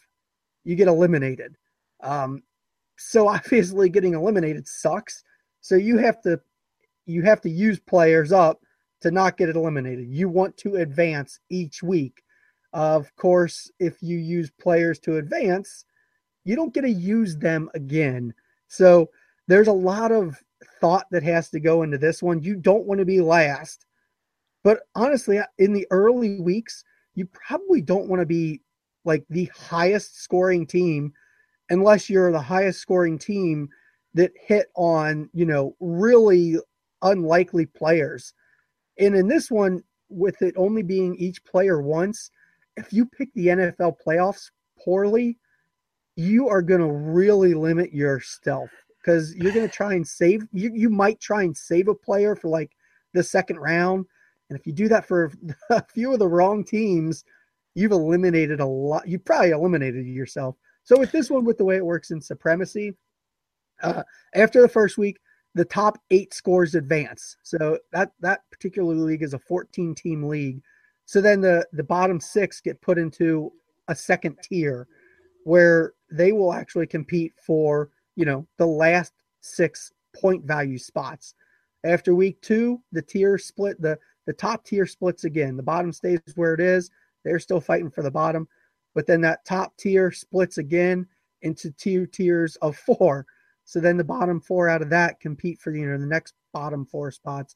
you 0.64 0.76
get 0.76 0.88
eliminated. 0.88 1.58
Um, 2.02 2.42
so 2.98 3.28
obviously 3.28 3.90
getting 3.90 4.14
eliminated 4.14 4.68
sucks. 4.68 5.24
So 5.60 5.76
you 5.76 5.98
have 5.98 6.22
to 6.22 6.40
you 7.06 7.24
have 7.24 7.42
to 7.42 7.50
use 7.50 7.80
players 7.80 8.32
up 8.32 8.62
to 9.02 9.12
not 9.12 9.36
get 9.36 9.50
it 9.50 9.56
eliminated. 9.56 10.08
You 10.08 10.30
want 10.30 10.56
to 10.58 10.78
advance 10.78 11.40
each 11.50 11.84
week. 11.84 12.24
Of 12.72 13.14
course, 13.18 13.70
if 13.80 14.02
you 14.02 14.18
use 14.18 14.50
players 14.50 15.00
to 15.00 15.18
advance, 15.18 15.84
you 16.46 16.56
don't 16.56 16.74
get 16.74 16.82
to 16.82 16.90
use 16.90 17.36
them 17.36 17.70
again. 17.74 18.34
So 18.68 19.10
there's 19.48 19.68
a 19.68 19.74
lot 19.74 20.12
of 20.12 20.42
thought 20.80 21.08
that 21.12 21.24
has 21.24 21.50
to 21.50 21.60
go 21.60 21.84
into 21.84 21.98
this 21.98 22.24
one. 22.24 22.42
You 22.42 22.56
don't 22.56 22.86
want 22.86 23.00
to 23.00 23.06
be 23.06 23.20
last. 23.20 23.86
But 24.64 24.82
honestly, 24.96 25.40
in 25.58 25.74
the 25.74 25.88
early 25.92 26.40
weeks, 26.40 26.84
you 27.16 27.26
probably 27.28 27.82
don't 27.82 28.08
want 28.08 28.22
to 28.22 28.26
be 28.26 28.62
like 29.06 29.24
the 29.30 29.50
highest 29.56 30.22
scoring 30.22 30.66
team 30.66 31.14
unless 31.70 32.10
you're 32.10 32.32
the 32.32 32.42
highest 32.42 32.80
scoring 32.80 33.18
team 33.18 33.70
that 34.14 34.32
hit 34.40 34.68
on, 34.76 35.30
you 35.34 35.46
know, 35.46 35.76
really 35.80 36.58
unlikely 37.02 37.66
players. 37.66 38.34
And 39.00 39.16
in 39.16 39.28
this 39.28 39.50
one, 39.50 39.84
with 40.10 40.42
it 40.42 40.54
only 40.58 40.84
being 40.84 41.16
each 41.16 41.44
player 41.46 41.82
once, 41.82 42.30
if 42.78 42.92
you 42.92 43.06
pick 43.06 43.34
the 43.34 43.48
NFL 43.48 43.96
playoffs 44.06 44.52
poorly, 44.84 45.38
you 46.16 46.50
are 46.50 46.62
going 46.62 46.82
to 46.82 46.92
really 46.92 47.54
limit 47.54 47.94
your 47.94 48.20
stealth 48.20 48.72
because 49.00 49.34
you're 49.36 49.54
going 49.54 49.68
to 49.68 49.74
try 49.74 49.94
and 49.94 50.08
save. 50.08 50.46
You, 50.52 50.72
you 50.74 50.90
might 50.90 51.20
try 51.20 51.44
and 51.44 51.56
save 51.56 51.88
a 51.88 51.96
player 51.96 52.36
for 52.36 52.50
like 52.50 52.72
the 53.14 53.24
second 53.24 53.60
round. 53.60 54.06
And 54.52 54.60
if 54.60 54.68
you 54.68 54.74
do 54.74 54.90
that 54.90 55.06
for 55.06 55.32
a 55.70 55.82
few 55.82 56.12
of 56.12 56.20
the 56.20 56.28
wrong 56.28 56.66
teams, 56.66 57.24
you've 57.74 57.94
eliminated 57.94 58.60
a 58.60 58.66
lot. 58.66 59.08
You 59.08 59.18
probably 59.18 59.52
eliminated 59.52 60.06
yourself. 60.06 60.58
So 60.84 61.00
with 61.00 61.10
this 61.14 61.30
one, 61.30 61.46
with 61.46 61.58
the 61.58 61.64
way 61.64 61.78
it 61.78 61.86
works 61.86 62.12
in 62.12 62.20
supremacy, 62.20 62.98
uh, 63.82 64.04
after 64.36 64.62
the 64.62 64.68
first 64.68 64.98
week, 64.98 65.20
the 65.56 65.64
top 65.64 65.98
eight 66.12 66.34
scores 66.34 66.76
advance. 66.76 67.38
So 67.44 67.80
that 67.94 68.12
that 68.20 68.42
particular 68.52 68.94
league 68.94 69.24
is 69.24 69.34
a 69.34 69.40
14 69.40 69.96
team 69.96 70.24
league. 70.24 70.62
So 71.06 71.22
then 71.22 71.40
the 71.40 71.66
the 71.72 71.84
bottom 71.84 72.20
six 72.20 72.60
get 72.60 72.82
put 72.82 72.98
into 72.98 73.54
a 73.88 73.96
second 73.96 74.38
tier 74.44 74.86
where 75.46 75.94
they 76.12 76.34
will 76.34 76.52
actually 76.52 76.88
compete 76.88 77.34
for 77.42 77.90
you 78.18 78.26
know 78.26 78.46
the 78.58 78.68
last 78.68 79.14
six 79.40 79.94
point 80.14 80.44
value 80.44 80.78
spots. 80.78 81.36
After 81.86 82.14
week 82.14 82.42
two, 82.42 82.82
the 82.92 83.02
tier 83.02 83.38
split 83.38 83.82
the 83.82 83.98
the 84.26 84.34
top 84.34 84.66
tier 84.66 84.86
splits 84.86 85.24
again. 85.24 85.58
The 85.58 85.64
bottom 85.64 85.92
stays 85.92 86.20
where 86.36 86.54
it 86.54 86.60
is. 86.60 86.90
They're 87.24 87.40
still 87.40 87.62
fighting 87.62 87.92
for 87.92 88.04
the 88.04 88.12
bottom, 88.12 88.48
but 88.96 89.06
then 89.06 89.22
that 89.22 89.46
top 89.46 89.76
tier 89.78 90.12
splits 90.12 90.58
again 90.58 91.08
into 91.42 91.72
two 91.72 92.06
tiers 92.08 92.56
of 92.58 92.76
four. 92.78 93.26
So 93.66 93.80
then 93.80 93.98
the 93.98 94.04
bottom 94.04 94.40
four 94.40 94.68
out 94.70 94.82
of 94.82 94.90
that 94.90 95.20
compete 95.20 95.60
for 95.60 95.72
you 95.72 95.86
know 95.86 95.98
the 95.98 96.06
next 96.06 96.34
bottom 96.52 96.86
four 96.86 97.12
spots. 97.12 97.56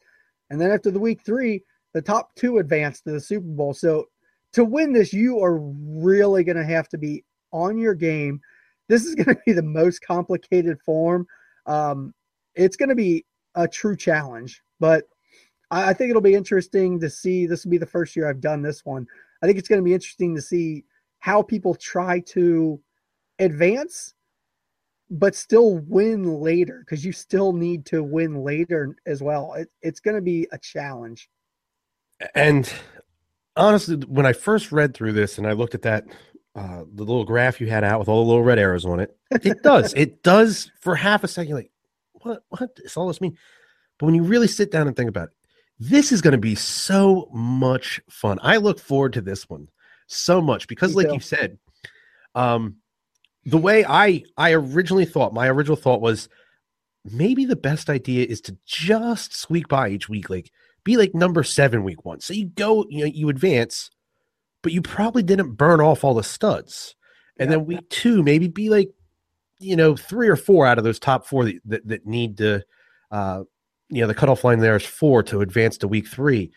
And 0.50 0.62
then 0.62 0.72
after 0.72 0.91
the 0.91 1.00
week 1.00 1.22
three, 1.22 1.63
the 1.93 2.01
top 2.01 2.36
two 2.36 2.60
advance 2.60 3.01
to 3.01 3.12
the 3.12 3.19
Super 3.19 3.48
Bowl. 3.48 3.74
So 3.74 4.05
to 4.53 4.63
win 4.63 4.93
this, 4.93 5.13
you 5.13 5.43
are 5.43 5.57
really 5.57 6.43
going 6.43 6.57
to 6.57 6.65
have 6.65 6.88
to 6.89 6.98
be 6.98 7.24
on 7.51 7.77
your 7.77 7.95
game. 7.95 8.39
This 8.88 9.05
is 9.05 9.15
going 9.15 9.36
to 9.36 9.41
be 9.45 9.53
the 9.53 9.63
most 9.63 10.01
complicated 10.01 10.79
form. 10.81 11.25
Um, 11.65 12.13
it's 12.53 12.77
going 12.77 12.89
to 12.89 12.95
be 12.95 13.25
a 13.55 13.67
true 13.67 13.98
challenge, 13.98 14.62
but 14.79 15.05
I, 15.72 15.89
I 15.89 15.93
think 15.93 16.10
it'll 16.10 16.22
be 16.22 16.36
interesting 16.36 17.00
to 17.00 17.10
see. 17.10 17.45
This 17.45 17.63
will 17.63 17.72
be 17.72 17.77
the 17.77 17.86
first 17.86 18.15
year 18.15 18.29
I've 18.29 18.41
done 18.41 18.62
this 18.62 18.86
one. 18.86 19.07
I 19.41 19.45
think 19.45 19.57
it's 19.57 19.67
going 19.67 19.81
to 19.81 19.86
be 19.86 19.93
interesting 19.93 20.36
to 20.36 20.41
see 20.41 20.86
how 21.19 21.41
people 21.41 21.75
try 21.75 22.19
to 22.22 22.79
advance 23.39 24.13
but 25.10 25.36
still 25.36 25.77
win 25.88 26.39
later 26.39 26.79
because 26.79 27.05
you 27.05 27.12
still 27.12 27.53
need 27.53 27.86
to 27.88 28.03
win 28.03 28.43
later 28.43 28.95
as 29.05 29.22
well. 29.22 29.53
It, 29.53 29.69
it's 29.81 30.00
going 30.00 30.15
to 30.15 30.22
be 30.22 30.48
a 30.51 30.57
challenge. 30.57 31.29
And 32.34 32.72
honestly, 33.55 33.98
when 34.07 34.25
I 34.25 34.34
first 34.34 34.72
read 34.72 34.93
through 34.93 35.13
this 35.13 35.38
and 35.38 35.45
I 35.45 35.51
looked 35.51 35.75
at 35.75 35.84
that, 35.84 36.05
uh, 36.55 36.84
the 36.93 37.03
little 37.03 37.25
graph 37.25 37.60
you 37.60 37.67
had 37.67 37.84
out 37.84 38.00
with 38.00 38.07
all 38.07 38.24
the 38.24 38.27
little 38.27 38.43
red 38.43 38.57
arrows 38.60 38.86
on 38.86 39.00
it, 39.00 39.15
it 39.31 39.62
does. 39.62 39.93
it 39.98 40.24
does 40.24 40.72
for 40.79 40.95
half 40.95 41.24
a 41.24 41.27
second. 41.27 41.55
Like, 41.55 41.72
what? 42.13 42.43
What 42.50 42.75
does 42.75 42.95
all 42.95 43.07
this 43.07 43.22
mean? 43.22 43.38
But 44.00 44.05
when 44.05 44.15
you 44.15 44.24
really 44.24 44.48
sit 44.48 44.72
down 44.72 44.88
and 44.88 44.95
think 44.95 45.10
about 45.10 45.27
it, 45.29 45.34
this 45.79 46.12
is 46.12 46.22
going 46.22 46.32
to 46.34 46.38
be 46.38 46.55
so 46.55 47.29
much 47.34 48.00
fun. 48.10 48.39
I 48.41 48.58
look 48.58 48.79
forward 48.79 49.13
to 49.13 49.22
this 49.22 49.50
one 49.50 49.70
so 50.08 50.41
much 50.41 50.67
because, 50.67 50.91
Me 50.91 50.96
like 51.03 51.08
too. 51.08 51.13
you 51.15 51.20
said, 51.20 51.58
um, 52.34 52.77
the 53.46 53.58
way 53.58 53.86
I 53.86 54.24
I 54.38 54.53
originally 54.53 55.05
thought, 55.05 55.34
my 55.34 55.48
original 55.50 55.75
thought 55.75 56.01
was 56.01 56.29
maybe 57.03 57.46
the 57.46 57.55
best 57.55 57.89
idea 57.89 58.25
is 58.25 58.41
to 58.41 58.58
just 58.65 59.36
squeak 59.36 59.67
by 59.67 59.89
each 59.89 60.10
week, 60.10 60.29
like 60.29 60.51
be 60.84 60.98
like 60.98 61.13
number 61.13 61.44
seven 61.44 61.84
week 61.84 62.03
one. 62.05 62.20
So 62.20 62.34
you 62.34 62.46
go, 62.46 62.86
you 62.89 63.01
know, 63.01 63.12
you 63.13 63.29
advance, 63.29 63.91
but 64.63 64.72
you 64.72 64.82
probably 64.82 65.24
didn't 65.24 65.53
burn 65.53 65.82
off 65.82 66.03
all 66.03 66.13
the 66.15 66.24
studs. 66.24 66.96
And 67.38 67.50
Yeah. 67.50 67.58
then 67.58 67.65
week 67.65 67.89
two, 67.89 68.24
maybe 68.24 68.48
be 68.48 68.70
like, 68.70 68.89
you 69.60 69.75
know, 69.75 69.96
three 69.96 70.27
or 70.27 70.36
four 70.36 70.65
out 70.65 70.77
of 70.77 70.84
those 70.84 71.00
top 71.00 71.27
four 71.27 71.46
that, 71.46 71.60
that, 71.65 71.88
that 71.88 72.05
need 72.08 72.38
to, 72.38 72.63
uh, 73.12 73.44
you 73.89 74.01
know, 74.01 74.08
the 74.08 74.15
cutoff 74.15 74.44
line 74.44 74.60
there 74.60 74.75
is 74.75 74.86
four 74.86 75.22
to 75.24 75.42
advance 75.42 75.77
to 75.80 75.88
week 75.88 76.08
three. 76.08 76.51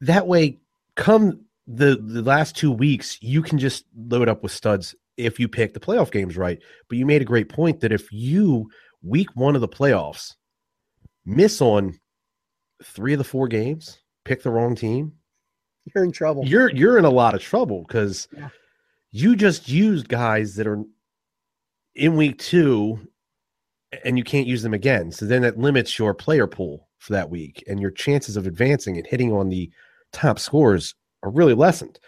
That 0.00 0.26
way, 0.26 0.58
come 0.94 1.40
the 1.66 1.96
the 2.00 2.22
last 2.22 2.56
two 2.56 2.70
weeks, 2.72 3.18
you 3.20 3.42
can 3.42 3.58
just 3.58 3.84
load 3.96 4.28
up 4.28 4.42
with 4.42 4.52
studs 4.52 4.94
if 5.16 5.40
you 5.40 5.48
pick 5.48 5.74
the 5.74 5.80
playoff 5.80 6.10
games 6.12 6.36
right. 6.36 6.58
But 6.88 6.98
you 6.98 7.04
made 7.06 7.22
a 7.22 7.26
great 7.26 7.48
point 7.48 7.80
that 7.80 7.92
if 7.92 8.10
you 8.12 8.70
week 9.02 9.28
one 9.34 9.54
of 9.54 9.60
the 9.60 9.68
playoffs 9.68 10.34
miss 11.26 11.60
on 11.60 11.98
three 12.84 13.12
of 13.14 13.18
the 13.18 13.24
four 13.24 13.48
games, 13.48 13.98
pick 14.24 14.42
the 14.42 14.50
wrong 14.50 14.74
team, 14.76 15.12
You're 15.94 16.04
in 16.04 16.12
trouble. 16.12 16.44
you're 16.46 16.70
you're 16.70 16.98
in 16.98 17.04
a 17.04 17.10
lot 17.10 17.34
of 17.34 17.42
trouble 17.42 17.84
because 17.86 18.28
Yeah. 18.36 18.48
you 19.10 19.34
just 19.36 19.68
used 19.68 20.08
guys 20.08 20.54
that 20.54 20.66
are 20.68 20.84
in 21.96 22.16
week 22.16 22.38
two 22.38 23.00
and 24.04 24.18
you 24.18 24.24
can't 24.24 24.46
use 24.46 24.62
them 24.62 24.74
again. 24.74 25.10
So 25.10 25.26
then 25.26 25.42
that 25.42 25.58
limits 25.58 25.98
your 25.98 26.14
player 26.14 26.46
pool 26.46 26.88
for 26.98 27.12
that 27.12 27.30
week 27.30 27.62
and 27.66 27.80
your 27.80 27.90
chances 27.90 28.36
of 28.36 28.46
advancing 28.46 28.96
and 28.96 29.06
hitting 29.06 29.32
on 29.32 29.48
the 29.48 29.70
top 30.12 30.38
scores 30.38 30.94
are 31.22 31.30
really 31.30 31.54
lessened. 31.54 31.98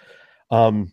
Um 0.50 0.92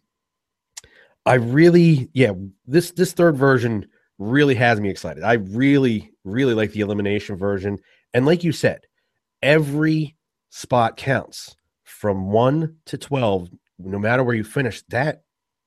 I 1.25 1.35
really 1.35 2.09
yeah, 2.13 2.31
this 2.65 2.91
this 2.91 3.13
third 3.13 3.35
version 3.35 3.87
really 4.17 4.55
has 4.55 4.79
me 4.79 4.89
excited. 4.89 5.23
I 5.23 5.33
really 5.33 6.11
really 6.23 6.53
like 6.53 6.71
the 6.71 6.81
elimination 6.81 7.35
version 7.35 7.79
and 8.13 8.25
like 8.25 8.43
you 8.43 8.51
said, 8.51 8.81
every 9.41 10.15
spot 10.49 10.97
counts 10.97 11.55
from 11.83 12.31
1 12.31 12.75
to 12.85 12.97
12 12.97 13.49
no 13.79 13.99
matter 13.99 14.23
where 14.23 14.35
you 14.35 14.43
finish 14.43 14.81
that 14.89 15.23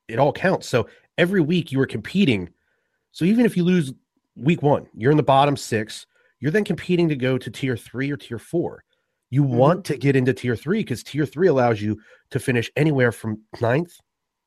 it 0.09 0.19
all 0.19 0.33
counts. 0.33 0.69
So 0.69 0.89
every 1.19 1.41
week 1.41 1.73
you 1.73 1.81
are 1.81 1.87
competing. 1.87 2.50
So 3.12 3.25
even 3.25 3.47
if 3.47 3.57
you 3.57 3.65
lose 3.65 3.93
week 4.37 4.63
1, 4.63 4.89
you're 4.95 5.11
in 5.11 5.17
the 5.17 5.23
bottom 5.23 5.57
6, 5.57 6.07
you're 6.41 6.51
then 6.51 6.65
competing 6.65 7.09
to 7.09 7.17
go 7.17 7.39
to 7.39 7.51
tier 7.51 7.77
3 7.77 8.11
or 8.11 8.17
tier 8.17 8.39
4. 8.39 8.85
You 9.31 9.43
want 9.43 9.85
to 9.87 9.97
get 9.97 10.17
into 10.17 10.33
tier 10.33 10.57
3 10.57 10.83
cuz 10.83 11.03
tier 11.03 11.27
3 11.27 11.49
allows 11.49 11.81
you 11.81 12.01
to 12.31 12.41
finish 12.41 12.71
anywhere 12.77 13.13
from 13.13 13.43
ninth 13.61 13.97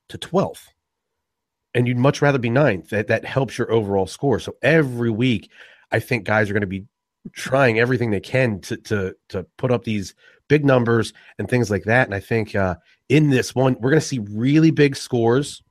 to 0.09 0.17
12th. 0.17 0.67
And 1.73 1.87
you'd 1.87 1.97
much 1.97 2.21
rather 2.21 2.37
be 2.37 2.49
ninth. 2.49 2.89
That 2.89 3.07
that 3.07 3.25
helps 3.25 3.57
your 3.57 3.71
overall 3.71 4.07
score. 4.07 4.39
So 4.39 4.55
every 4.61 5.09
week 5.09 5.49
I 5.91 5.99
think 5.99 6.25
guys 6.25 6.49
are 6.49 6.53
going 6.53 6.61
to 6.61 6.67
be 6.67 6.85
trying 7.31 7.79
everything 7.79 8.11
they 8.11 8.19
can 8.19 8.59
to 8.61 8.77
to 8.77 9.15
to 9.29 9.45
put 9.57 9.71
up 9.71 9.83
these 9.83 10.13
big 10.49 10.65
numbers 10.65 11.13
and 11.39 11.49
things 11.49 11.71
like 11.71 11.83
that. 11.83 12.07
And 12.07 12.13
I 12.13 12.19
think 12.19 12.55
uh, 12.55 12.75
in 13.09 13.29
this 13.29 13.55
one, 13.55 13.77
we're 13.79 13.89
going 13.89 14.01
to 14.01 14.05
see 14.05 14.19
really 14.19 14.71
big 14.71 14.95
scores 14.95 15.63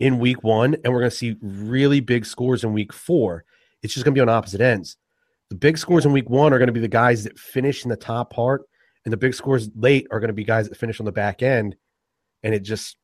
in 0.00 0.18
week 0.18 0.42
one, 0.42 0.74
and 0.82 0.92
we're 0.92 1.00
going 1.00 1.10
to 1.10 1.16
see 1.16 1.36
really 1.40 2.00
big 2.00 2.24
scores 2.26 2.64
in 2.64 2.72
week 2.72 2.92
four. 2.92 3.44
It's 3.82 3.94
just 3.94 4.04
going 4.04 4.14
to 4.14 4.18
be 4.18 4.22
on 4.22 4.28
opposite 4.28 4.60
ends. 4.60 4.96
The 5.50 5.56
big 5.56 5.78
scores 5.78 6.04
in 6.06 6.12
week 6.12 6.28
one 6.28 6.52
are 6.52 6.58
going 6.58 6.66
to 6.68 6.72
be 6.72 6.80
the 6.80 6.88
guys 6.88 7.24
that 7.24 7.38
finish 7.38 7.84
in 7.84 7.90
the 7.90 7.96
top 7.96 8.32
part, 8.32 8.62
and 9.04 9.12
the 9.12 9.16
big 9.16 9.34
scores 9.34 9.70
late 9.74 10.06
are 10.10 10.18
going 10.20 10.28
to 10.28 10.34
be 10.34 10.44
guys 10.44 10.68
that 10.68 10.76
finish 10.76 11.00
on 11.00 11.06
the 11.06 11.12
back 11.12 11.42
end. 11.42 11.76
And 12.42 12.54
it 12.54 12.60
just 12.60 12.96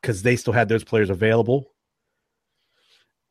because 0.00 0.22
they 0.22 0.36
still 0.36 0.52
had 0.52 0.68
those 0.68 0.84
players 0.84 1.10
available. 1.10 1.72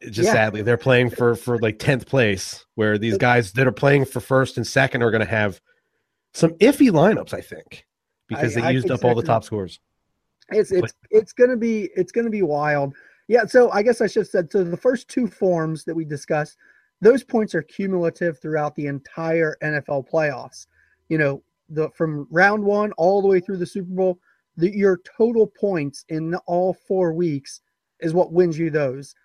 Just 0.04 0.28
Yeah. 0.28 0.34
sadly, 0.34 0.62
they're 0.62 0.78
playing 0.78 1.10
for 1.10 1.36
for 1.36 1.58
like 1.60 1.80
tenth 1.80 2.06
place, 2.06 2.66
where 2.76 2.98
these 2.98 3.18
guys 3.18 3.54
that 3.54 3.66
are 3.66 3.72
playing 3.72 4.06
for 4.06 4.20
first 4.20 4.58
and 4.58 4.68
second 4.68 5.02
are 5.04 5.12
going 5.12 5.24
to 5.24 5.30
have 5.30 5.62
some 6.34 6.52
iffy 6.56 6.90
lineups. 6.90 7.34
I 7.34 7.40
think 7.42 7.86
because 8.28 8.58
I- 8.58 8.62
they 8.62 8.68
I 8.68 8.70
used 8.72 8.92
up 8.92 9.06
all 9.06 9.16
the 9.16 9.24
top 9.24 9.44
scores. 9.46 9.80
It's 10.50 10.72
it's 10.72 10.94
it's 11.10 11.34
gonna 11.34 11.58
be 11.58 11.90
it's 11.96 12.12
gonna 12.12 12.30
be 12.30 12.42
wild. 12.42 12.94
Yeah, 13.28 13.46
so 13.46 13.72
I 13.72 13.82
guess 13.82 14.02
I 14.02 14.08
should 14.08 14.22
have 14.22 14.28
said 14.28 14.52
so 14.52 14.64
the 14.64 14.78
first 14.78 15.08
two 15.08 15.28
forms 15.28 15.84
that 15.86 15.96
we 15.96 16.06
discussed, 16.06 16.58
those 17.02 17.24
points 17.24 17.56
are 17.56 17.64
cumulative 17.64 18.40
throughout 18.40 18.76
the 18.76 18.88
entire 18.88 19.58
NFL 19.64 20.10
playoffs. 20.10 20.68
You 21.10 21.18
know, 21.18 21.44
the 21.70 21.90
from 21.92 22.28
round 22.30 22.64
one 22.64 22.92
all 22.94 23.22
the 23.22 23.28
way 23.28 23.40
through 23.40 23.58
the 23.58 23.66
Super 23.66 23.92
Bowl, 23.92 24.20
the, 24.58 24.76
your 24.76 25.00
total 25.18 25.48
points 25.48 26.06
in 26.10 26.36
all 26.46 26.74
four 26.74 27.14
weeks 27.14 27.62
is 28.02 28.14
what 28.14 28.32
wins 28.32 28.58
you 28.58 28.70
those. 28.70 29.16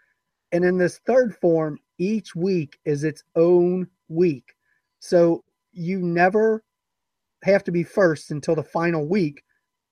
And 0.52 0.64
in 0.64 0.78
this 0.78 0.98
third 1.06 1.36
form, 1.36 1.78
each 1.98 2.34
week 2.34 2.78
is 2.84 3.04
its 3.04 3.22
own 3.36 3.86
week. 4.08 4.54
So 4.98 5.44
you 5.72 6.00
never 6.00 6.64
have 7.42 7.62
to 7.64 7.70
be 7.70 7.84
first 7.84 8.30
until 8.30 8.54
the 8.54 8.62
final 8.62 9.06
week 9.06 9.44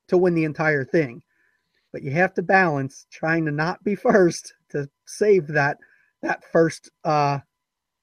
to 0.09 0.19
win 0.19 0.35
the 0.35 0.45
entire 0.45 0.85
thing. 0.85 1.23
But 1.93 2.03
you 2.03 2.11
have 2.11 2.35
to 2.35 2.43
balance 2.43 3.07
trying 3.11 3.45
to 3.47 3.53
not 3.53 3.83
be 3.85 3.95
first 3.95 4.55
to 4.71 4.89
save 5.07 5.47
that 5.49 5.79
that 6.23 6.43
first 6.53 6.91
uh 7.05 7.39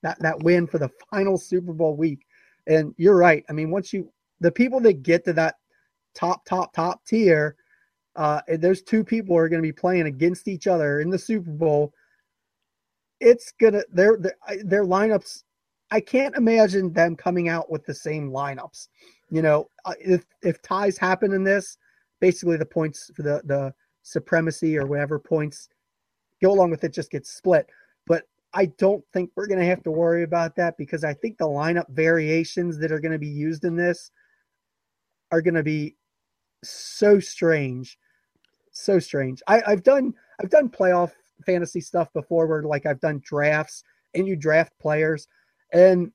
that 0.02 0.20
that 0.20 0.44
win 0.44 0.68
for 0.68 0.78
the 0.78 0.90
final 1.10 1.38
Super 1.38 1.74
Bowl 1.74 1.96
week. 1.96 2.26
And 2.68 2.94
you're 2.98 3.18
right. 3.18 3.44
I 3.50 3.54
mean, 3.54 3.72
once 3.72 3.92
you 3.92 4.12
the 4.40 4.52
people 4.52 4.80
that 4.82 5.04
get 5.04 5.26
to 5.26 5.34
that 5.34 5.56
top 6.14 6.46
top 6.46 6.74
top 6.74 7.06
tier, 7.06 7.56
uh 8.16 8.42
those 8.58 8.82
two 8.82 9.04
people 9.04 9.36
are 9.36 9.50
going 9.50 9.62
to 9.62 9.68
be 9.68 9.74
playing 9.74 10.08
against 10.08 10.48
each 10.48 10.68
other 10.68 11.02
in 11.02 11.10
the 11.10 11.20
Super 11.20 11.52
Bowl. 11.52 11.94
It's 13.20 13.52
gonna 13.60 13.84
their 13.92 14.18
their, 14.18 14.36
their 14.64 14.84
lineups. 14.84 15.44
I 15.92 16.00
can't 16.00 16.36
imagine 16.36 16.92
them 16.94 17.16
coming 17.16 17.48
out 17.48 17.70
with 17.70 17.86
the 17.86 17.94
same 17.94 18.32
lineups. 18.32 18.88
You 19.30 19.42
know, 19.42 19.70
if 20.00 20.26
if 20.42 20.62
ties 20.62 20.98
happen 20.98 21.34
in 21.34 21.44
this, 21.44 21.78
basically 22.20 22.58
the 22.58 22.66
points 22.66 23.12
for 23.16 23.24
the 23.24 23.42
the 23.46 23.74
supremacy 24.04 24.78
or 24.78 24.86
whatever 24.86 25.18
points 25.18 25.68
go 26.42 26.52
along 26.52 26.70
with 26.70 26.84
it 26.84 26.94
just 26.94 27.12
gets 27.12 27.32
split. 27.32 27.68
But 28.06 28.24
I 28.54 28.68
don't 28.78 29.04
think 29.14 29.32
we're 29.36 29.48
going 29.48 29.60
to 29.60 29.66
have 29.66 29.84
to 29.84 29.92
worry 29.92 30.24
about 30.24 30.56
that 30.56 30.78
because 30.78 31.04
I 31.04 31.14
think 31.14 31.38
the 31.38 31.46
lineup 31.48 31.90
variations 31.90 32.78
that 32.80 32.92
are 32.92 33.00
going 33.00 33.12
to 33.12 33.20
be 33.20 33.28
used 33.28 33.66
in 33.66 33.76
this 33.76 34.12
are 35.32 35.42
going 35.42 35.56
to 35.56 35.64
be 35.64 35.96
so 36.64 37.20
strange, 37.20 37.98
so 38.72 39.00
strange. 39.00 39.42
I, 39.48 39.62
I've 39.68 39.84
done 39.84 40.14
I've 40.42 40.50
done 40.50 40.70
playoff 40.70 41.12
fantasy 41.46 41.82
stuff 41.82 42.12
before 42.14 42.48
where 42.48 42.64
like 42.64 42.86
I've 42.86 43.02
done 43.02 43.22
drafts 43.24 43.84
and 44.14 44.28
you 44.28 44.36
draft 44.36 44.74
players 44.80 45.28
and 45.74 46.12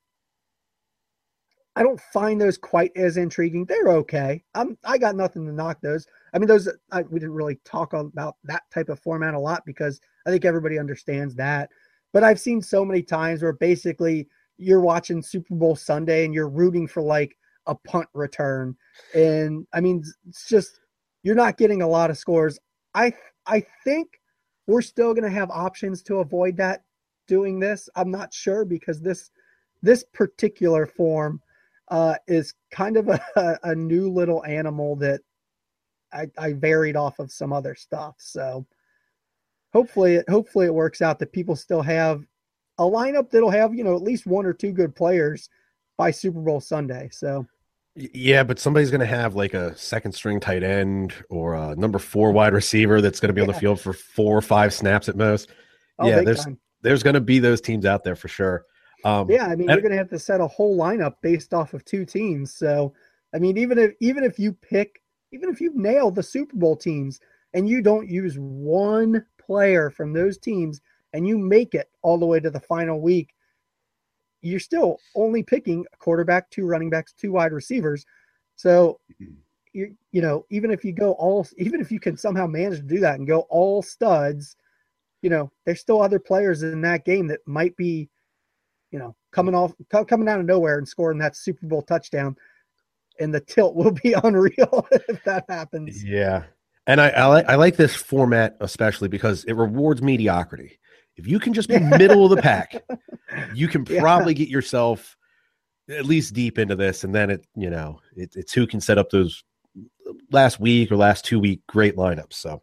I 1.75 1.83
don't 1.83 2.01
find 2.13 2.39
those 2.39 2.57
quite 2.57 2.91
as 2.97 3.17
intriguing. 3.17 3.65
They're 3.65 3.89
okay. 3.89 4.43
I'm 4.55 4.77
I 4.83 4.97
got 4.97 5.15
nothing 5.15 5.45
to 5.45 5.53
knock 5.53 5.79
those. 5.81 6.05
I 6.33 6.39
mean, 6.39 6.47
those 6.47 6.69
I, 6.91 7.03
we 7.03 7.19
didn't 7.19 7.35
really 7.35 7.59
talk 7.63 7.93
about 7.93 8.35
that 8.43 8.63
type 8.73 8.89
of 8.89 8.99
format 8.99 9.33
a 9.33 9.39
lot 9.39 9.65
because 9.65 10.01
I 10.25 10.31
think 10.31 10.43
everybody 10.43 10.79
understands 10.79 11.35
that. 11.35 11.69
But 12.11 12.23
I've 12.23 12.39
seen 12.39 12.61
so 12.61 12.83
many 12.83 13.01
times 13.01 13.41
where 13.41 13.53
basically 13.53 14.27
you're 14.57 14.81
watching 14.81 15.21
Super 15.21 15.55
Bowl 15.55 15.75
Sunday 15.75 16.25
and 16.25 16.33
you're 16.33 16.49
rooting 16.49 16.87
for 16.87 17.01
like 17.01 17.37
a 17.67 17.75
punt 17.75 18.09
return, 18.13 18.75
and 19.13 19.65
I 19.73 19.79
mean, 19.79 20.03
it's 20.27 20.49
just 20.49 20.81
you're 21.23 21.35
not 21.35 21.57
getting 21.57 21.81
a 21.81 21.87
lot 21.87 22.09
of 22.09 22.17
scores. 22.17 22.59
I 22.95 23.13
I 23.45 23.63
think 23.85 24.19
we're 24.67 24.81
still 24.81 25.13
going 25.13 25.23
to 25.23 25.37
have 25.37 25.49
options 25.49 26.01
to 26.03 26.17
avoid 26.17 26.57
that 26.57 26.83
doing 27.27 27.59
this. 27.59 27.87
I'm 27.95 28.11
not 28.11 28.33
sure 28.33 28.65
because 28.65 28.99
this 28.99 29.31
this 29.81 30.03
particular 30.13 30.85
form 30.85 31.41
uh, 31.91 32.15
is 32.27 32.53
kind 32.71 32.97
of 32.97 33.07
a, 33.09 33.19
a 33.63 33.75
new 33.75 34.09
little 34.09 34.43
animal 34.45 34.95
that 34.95 35.21
I, 36.13 36.27
I 36.37 36.53
varied 36.53 36.95
off 36.95 37.19
of 37.19 37.31
some 37.31 37.53
other 37.53 37.75
stuff. 37.75 38.15
So 38.17 38.65
hopefully 39.73 40.15
it 40.15 40.29
hopefully 40.29 40.65
it 40.65 40.73
works 40.73 41.01
out 41.01 41.19
that 41.19 41.31
people 41.31 41.55
still 41.55 41.81
have 41.81 42.25
a 42.77 42.83
lineup 42.83 43.29
that'll 43.29 43.49
have 43.51 43.73
you 43.75 43.83
know 43.83 43.95
at 43.95 44.01
least 44.01 44.25
one 44.25 44.45
or 44.45 44.53
two 44.53 44.71
good 44.71 44.95
players 44.95 45.49
by 45.97 46.09
Super 46.11 46.39
Bowl 46.41 46.59
Sunday. 46.59 47.09
So 47.11 47.45
Yeah, 47.95 48.43
but 48.43 48.57
somebody's 48.59 48.89
going 48.89 49.01
to 49.01 49.05
have 49.05 49.35
like 49.35 49.53
a 49.53 49.77
second 49.77 50.13
string 50.13 50.39
tight 50.39 50.63
end 50.63 51.13
or 51.29 51.53
a 51.55 51.75
number 51.75 51.99
four 51.99 52.31
wide 52.31 52.53
receiver 52.53 53.01
that's 53.01 53.19
going 53.19 53.29
to 53.29 53.33
be 53.33 53.41
on 53.41 53.47
the 53.47 53.53
field 53.53 53.79
for 53.79 53.93
four 53.93 54.37
or 54.37 54.41
five 54.41 54.73
snaps 54.73 55.07
at 55.09 55.15
most. 55.15 55.51
oh, 55.99 56.07
Yeah, 56.07 56.21
there's- 56.21 56.45
time. 56.45 56.57
There's 56.83 57.03
going 57.03 57.13
to 57.13 57.21
be 57.21 57.37
those 57.37 57.61
teams 57.61 57.85
out 57.85 58.03
there 58.03 58.15
for 58.15 58.27
sure. 58.27 58.65
Um, 59.03 59.29
Yeah, 59.29 59.45
I 59.45 59.55
mean 59.55 59.69
and- 59.69 59.75
you're 59.75 59.81
going 59.81 59.91
to 59.91 59.97
have 59.97 60.09
to 60.09 60.19
set 60.19 60.41
a 60.41 60.47
whole 60.47 60.77
lineup 60.77 61.15
based 61.21 61.53
off 61.53 61.73
of 61.73 61.83
two 61.85 62.05
teams. 62.05 62.53
So 62.53 62.93
I 63.33 63.39
mean 63.39 63.57
even 63.57 63.77
if 63.77 63.93
even 63.99 64.23
if 64.23 64.37
you 64.39 64.53
pick 64.53 65.01
even 65.31 65.49
if 65.49 65.61
you 65.61 65.71
nail 65.75 66.11
the 66.11 66.23
Super 66.23 66.55
Bowl 66.57 66.75
teams 66.75 67.19
and 67.53 67.67
you 67.67 67.81
don't 67.81 68.09
use 68.09 68.35
one 68.37 69.25
player 69.37 69.89
from 69.89 70.13
those 70.13 70.37
teams 70.37 70.81
and 71.13 71.27
you 71.27 71.37
make 71.37 71.73
it 71.73 71.89
all 72.01 72.17
the 72.17 72.25
way 72.25 72.39
to 72.39 72.49
the 72.49 72.59
final 72.59 72.99
week, 73.01 73.33
you're 74.41 74.59
still 74.59 74.99
only 75.15 75.43
picking 75.43 75.85
a 75.93 75.97
quarterback, 75.97 76.49
two 76.49 76.65
running 76.65 76.89
backs, 76.89 77.13
two 77.13 77.31
wide 77.31 77.51
receivers. 77.53 78.05
So 78.55 78.99
you 79.73 79.95
you 80.11 80.21
know, 80.21 80.45
even 80.49 80.69
if 80.71 80.83
you 80.83 80.91
go 80.91 81.13
all 81.13 81.47
even 81.57 81.79
if 81.79 81.91
you 81.91 81.99
can 81.99 82.17
somehow 82.17 82.47
manage 82.47 82.79
to 82.79 82.83
do 82.85 82.99
that 82.99 83.19
and 83.19 83.27
go 83.27 83.41
all 83.49 83.81
studs, 83.81 84.55
you 85.21 85.29
know, 85.29 85.51
there's 85.65 85.79
still 85.79 86.01
other 86.01 86.19
players 86.19 86.63
in 86.63 86.81
that 86.81 87.05
game 87.05 87.27
that 87.27 87.39
might 87.45 87.75
be, 87.77 88.09
you 88.91 88.99
know, 88.99 89.15
coming 89.31 89.55
off 89.55 89.73
coming 90.07 90.27
out 90.27 90.39
of 90.39 90.45
nowhere 90.45 90.77
and 90.77 90.87
scoring 90.87 91.17
that 91.19 91.35
Super 91.35 91.65
Bowl 91.65 91.81
touchdown. 91.81 92.35
And 93.19 93.33
the 93.33 93.39
tilt 93.41 93.75
will 93.75 93.91
be 93.91 94.13
unreal 94.23 94.87
if 94.91 95.23
that 95.25 95.45
happens. 95.49 96.03
Yeah. 96.03 96.43
And 96.87 96.99
I, 96.99 97.09
I 97.09 97.25
like 97.27 97.45
I 97.49 97.55
like 97.55 97.75
this 97.75 97.95
format 97.95 98.57
especially 98.59 99.07
because 99.07 99.43
it 99.45 99.53
rewards 99.53 100.01
mediocrity. 100.01 100.79
If 101.17 101.27
you 101.27 101.39
can 101.39 101.53
just 101.53 101.69
be 101.69 101.79
middle 101.97 102.23
of 102.25 102.31
the 102.35 102.41
pack, 102.41 102.81
you 103.53 103.67
can 103.67 103.85
Yeah. 103.87 104.01
probably 104.01 104.33
get 104.33 104.49
yourself 104.49 105.15
at 105.89 106.05
least 106.05 106.33
deep 106.33 106.57
into 106.57 106.75
this, 106.75 107.03
and 107.03 107.13
then 107.13 107.29
it 107.29 107.45
you 107.55 107.69
know 107.69 107.99
it, 108.15 108.31
it's 108.35 108.53
who 108.53 108.65
can 108.65 108.81
set 108.81 108.97
up 108.97 109.09
those 109.09 109.43
last 110.31 110.59
week 110.59 110.91
or 110.91 110.95
last 110.97 111.23
two 111.25 111.39
week 111.39 111.61
great 111.67 111.95
lineups. 111.95 112.33
So 112.33 112.61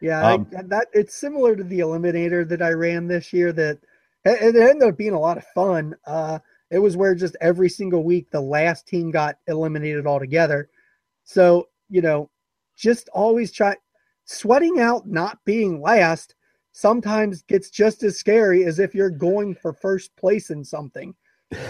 Yeah, 0.00 0.26
I- 0.26 0.34
Um, 0.34 0.46
that 0.50 0.88
it's 0.92 1.14
similar 1.14 1.54
to 1.54 1.62
the 1.64 1.78
eliminator 1.80 2.46
that 2.48 2.60
I 2.62 2.70
ran 2.72 3.06
this 3.06 3.32
year. 3.32 3.52
That 3.52 3.78
it, 4.24 4.56
it 4.56 4.56
ended 4.56 4.88
up 4.88 4.96
being 4.96 5.14
a 5.14 5.20
lot 5.20 5.38
of 5.38 5.44
fun. 5.48 5.94
Uh, 6.06 6.38
it 6.70 6.78
was 6.78 6.96
where 6.96 7.14
just 7.14 7.36
every 7.40 7.68
single 7.68 8.02
week 8.02 8.30
the 8.30 8.40
last 8.40 8.86
team 8.86 9.10
got 9.10 9.36
eliminated 9.46 10.06
altogether. 10.06 10.68
So 11.24 11.68
you 11.88 12.00
know, 12.00 12.30
just 12.76 13.08
always 13.10 13.52
try 13.52 13.76
sweating 14.24 14.80
out 14.80 15.06
not 15.06 15.38
being 15.44 15.80
last. 15.80 16.34
Sometimes 16.72 17.42
gets 17.42 17.68
just 17.68 18.02
as 18.02 18.16
scary 18.16 18.64
as 18.64 18.78
if 18.78 18.94
you're 18.94 19.10
going 19.10 19.54
for 19.54 19.74
first 19.74 20.16
place 20.16 20.48
in 20.50 20.64
something. 20.64 21.14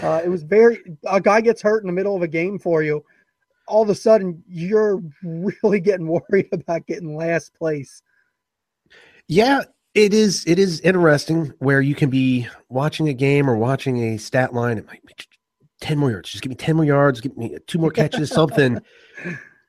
Uh, 0.01 0.21
it 0.23 0.29
was 0.29 0.43
very 0.43 0.81
a 1.05 1.19
guy 1.19 1.41
gets 1.41 1.61
hurt 1.61 1.83
in 1.83 1.87
the 1.87 1.93
middle 1.93 2.15
of 2.15 2.21
a 2.21 2.27
game 2.27 2.57
for 2.57 2.83
you. 2.83 3.03
All 3.67 3.83
of 3.83 3.89
a 3.89 3.95
sudden, 3.95 4.41
you're 4.47 5.01
really 5.23 5.81
getting 5.81 6.07
worried 6.07 6.49
about 6.51 6.87
getting 6.87 7.15
last 7.15 7.53
place. 7.53 8.01
Yeah, 9.27 9.63
it 9.95 10.13
is. 10.13 10.43
It 10.45 10.59
is 10.59 10.79
interesting 10.81 11.53
where 11.59 11.81
you 11.81 11.95
can 11.95 12.09
be 12.09 12.47
watching 12.69 13.09
a 13.09 13.13
game 13.13 13.49
or 13.49 13.55
watching 13.55 14.13
a 14.13 14.17
stat 14.17 14.53
line. 14.53 14.77
It 14.77 14.87
might 14.87 15.05
be 15.05 15.13
ten 15.81 15.97
more 15.97 16.11
yards. 16.11 16.31
Just 16.31 16.43
give 16.43 16.49
me 16.49 16.55
ten 16.55 16.75
more 16.75 16.85
yards. 16.85 17.21
Give 17.21 17.35
me 17.37 17.57
two 17.67 17.79
more 17.79 17.91
catches, 17.91 18.29
something, 18.33 18.79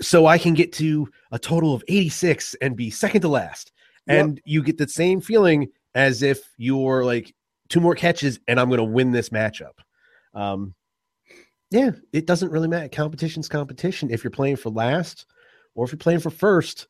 so 0.00 0.26
I 0.26 0.38
can 0.38 0.54
get 0.54 0.72
to 0.74 1.08
a 1.30 1.38
total 1.38 1.74
of 1.74 1.84
eighty-six 1.88 2.54
and 2.60 2.76
be 2.76 2.90
second 2.90 3.22
to 3.22 3.28
last. 3.28 3.72
Yep. 4.06 4.24
And 4.24 4.40
you 4.44 4.62
get 4.62 4.78
the 4.78 4.88
same 4.88 5.20
feeling 5.20 5.68
as 5.94 6.22
if 6.22 6.40
you're 6.56 7.04
like 7.04 7.34
two 7.68 7.80
more 7.80 7.94
catches 7.94 8.38
and 8.46 8.60
I'm 8.60 8.68
going 8.68 8.78
to 8.78 8.84
win 8.84 9.12
this 9.12 9.30
matchup. 9.30 9.78
Um, 10.34 10.74
yeah, 11.70 11.90
it 12.12 12.26
doesn't 12.26 12.50
really 12.50 12.68
matter. 12.68 12.88
Competition's 12.88 13.48
competition. 13.48 14.10
If 14.10 14.22
you're 14.22 14.30
playing 14.30 14.56
for 14.56 14.70
last 14.70 15.26
or 15.74 15.84
if 15.84 15.92
you're 15.92 15.98
playing 15.98 16.20
for 16.20 16.30
first, 16.30 16.86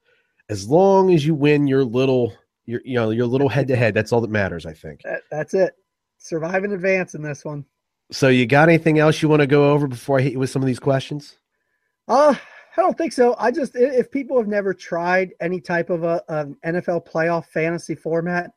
as 0.48 0.68
long 0.68 1.12
as 1.12 1.24
you 1.24 1.34
win 1.34 1.66
your 1.66 1.84
little 1.84 2.34
your 2.66 2.80
you 2.84 2.94
know 2.94 3.10
your 3.10 3.26
little 3.26 3.48
head 3.48 3.66
to 3.68 3.76
head 3.76 3.94
that's 3.94 4.12
all 4.12 4.20
that 4.20 4.30
matters 4.30 4.66
i 4.66 4.72
think 4.72 5.02
That, 5.04 5.22
that's 5.30 5.54
it. 5.54 5.74
Survive 6.18 6.64
in 6.64 6.72
advance 6.72 7.14
in 7.14 7.22
this 7.22 7.44
one. 7.44 7.64
so 8.10 8.28
you 8.28 8.46
got 8.46 8.68
anything 8.68 8.98
else 8.98 9.20
you 9.20 9.28
want 9.28 9.40
to 9.40 9.46
go 9.46 9.72
over 9.72 9.86
before 9.86 10.18
i 10.18 10.22
hit 10.22 10.32
you 10.32 10.38
with 10.38 10.50
some 10.50 10.62
of 10.62 10.66
these 10.66 10.80
questions 10.80 11.36
Uh, 12.08 12.34
I 12.76 12.80
don't 12.80 12.98
think 12.98 13.12
so. 13.12 13.36
I 13.38 13.52
just, 13.52 13.76
if 13.76 14.10
people 14.10 14.36
have 14.36 14.48
never 14.48 14.74
tried 14.74 15.30
any 15.40 15.60
type 15.60 15.90
of 15.90 16.02
a 16.02 16.20
an 16.28 16.56
NFL 16.66 17.06
playoff 17.06 17.46
fantasy 17.46 17.94
format, 17.94 18.50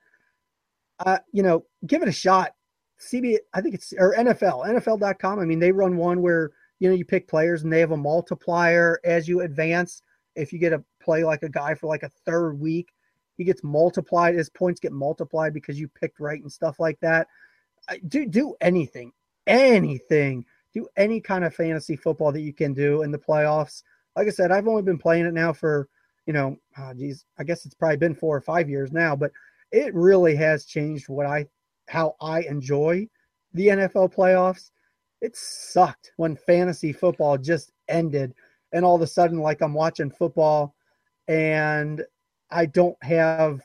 uh, 1.05 1.19
you 1.31 1.43
know, 1.43 1.63
give 1.85 2.01
it 2.01 2.07
a 2.07 2.11
shot. 2.11 2.53
CB, 2.99 3.37
I 3.53 3.61
think 3.61 3.75
it's 3.75 3.93
or 3.95 4.15
NFL, 4.15 4.65
NFL.com. 4.67 5.37
I 5.39 5.45
mean, 5.45 5.59
they 5.59 5.71
run 5.71 5.97
one 5.97 6.23
where 6.23 6.49
you 6.79 6.89
know 6.89 6.95
you 6.95 7.05
pick 7.05 7.27
players 7.27 7.61
and 7.63 7.71
they 7.71 7.79
have 7.79 7.91
a 7.91 7.97
multiplier 7.97 8.99
as 9.05 9.27
you 9.27 9.41
advance. 9.41 10.01
If 10.35 10.51
you 10.51 10.57
get 10.57 10.73
a 10.73 10.83
play 10.99 11.23
like 11.23 11.43
a 11.43 11.49
guy 11.49 11.75
for 11.75 11.85
like 11.85 12.01
a 12.03 12.09
third 12.25 12.59
week, 12.59 12.89
he 13.38 13.43
gets 13.43 13.63
multiplied. 13.63 14.36
His 14.36 14.50
points 14.50 14.80
get 14.80 14.91
multiplied 14.91 15.54
because 15.54 15.80
you 15.80 15.88
picked 15.88 16.19
right 16.19 16.41
and 16.41 16.52
stuff 16.52 16.80
like 16.80 17.00
that. 17.02 17.28
Do 18.08 18.26
do 18.26 18.56
anything, 18.62 19.13
anything. 19.45 20.45
Do 20.73 20.88
any 20.97 21.21
kind 21.21 21.45
of 21.45 21.56
fantasy 21.56 21.95
football 21.95 22.32
that 22.32 22.41
you 22.41 22.54
can 22.54 22.73
do 22.73 23.04
in 23.04 23.12
the 23.12 23.17
playoffs. 23.17 23.84
Like 24.15 24.28
I 24.28 24.32
said, 24.32 24.52
I've 24.52 24.67
only 24.67 24.82
been 24.82 24.97
playing 24.97 25.26
it 25.26 25.34
now 25.34 25.54
for 25.54 25.88
you 26.26 26.34
know, 26.34 26.58
oh, 26.78 26.93
geez, 26.93 27.26
I 27.39 27.45
guess 27.45 27.65
it's 27.65 27.73
probably 27.73 27.97
been 27.97 28.13
four 28.13 28.36
or 28.36 28.41
five 28.41 28.69
years 28.69 28.91
now, 28.91 29.15
but 29.15 29.32
it 29.71 29.93
really 29.95 30.36
has 30.36 30.65
changed 30.65 31.08
what 31.08 31.26
I 31.26 31.47
how 31.88 32.15
I 32.21 32.41
enjoy 32.41 33.08
the 33.54 33.67
NFL 33.67 34.13
playoffs. 34.13 34.71
It 35.21 35.36
sucked 35.36 36.12
when 36.17 36.36
fantasy 36.36 36.91
football 36.91 37.38
just 37.38 37.71
ended 37.88 38.34
and 38.73 38.84
all 38.84 38.95
of 38.95 39.02
a 39.02 39.08
sudden 39.08 39.39
like 39.39 39.62
I'm 39.62 39.73
watching 39.73 40.12
football 40.12 40.76
and 41.28 42.04
I 42.51 42.65
don't 42.65 43.01
have 43.03 43.62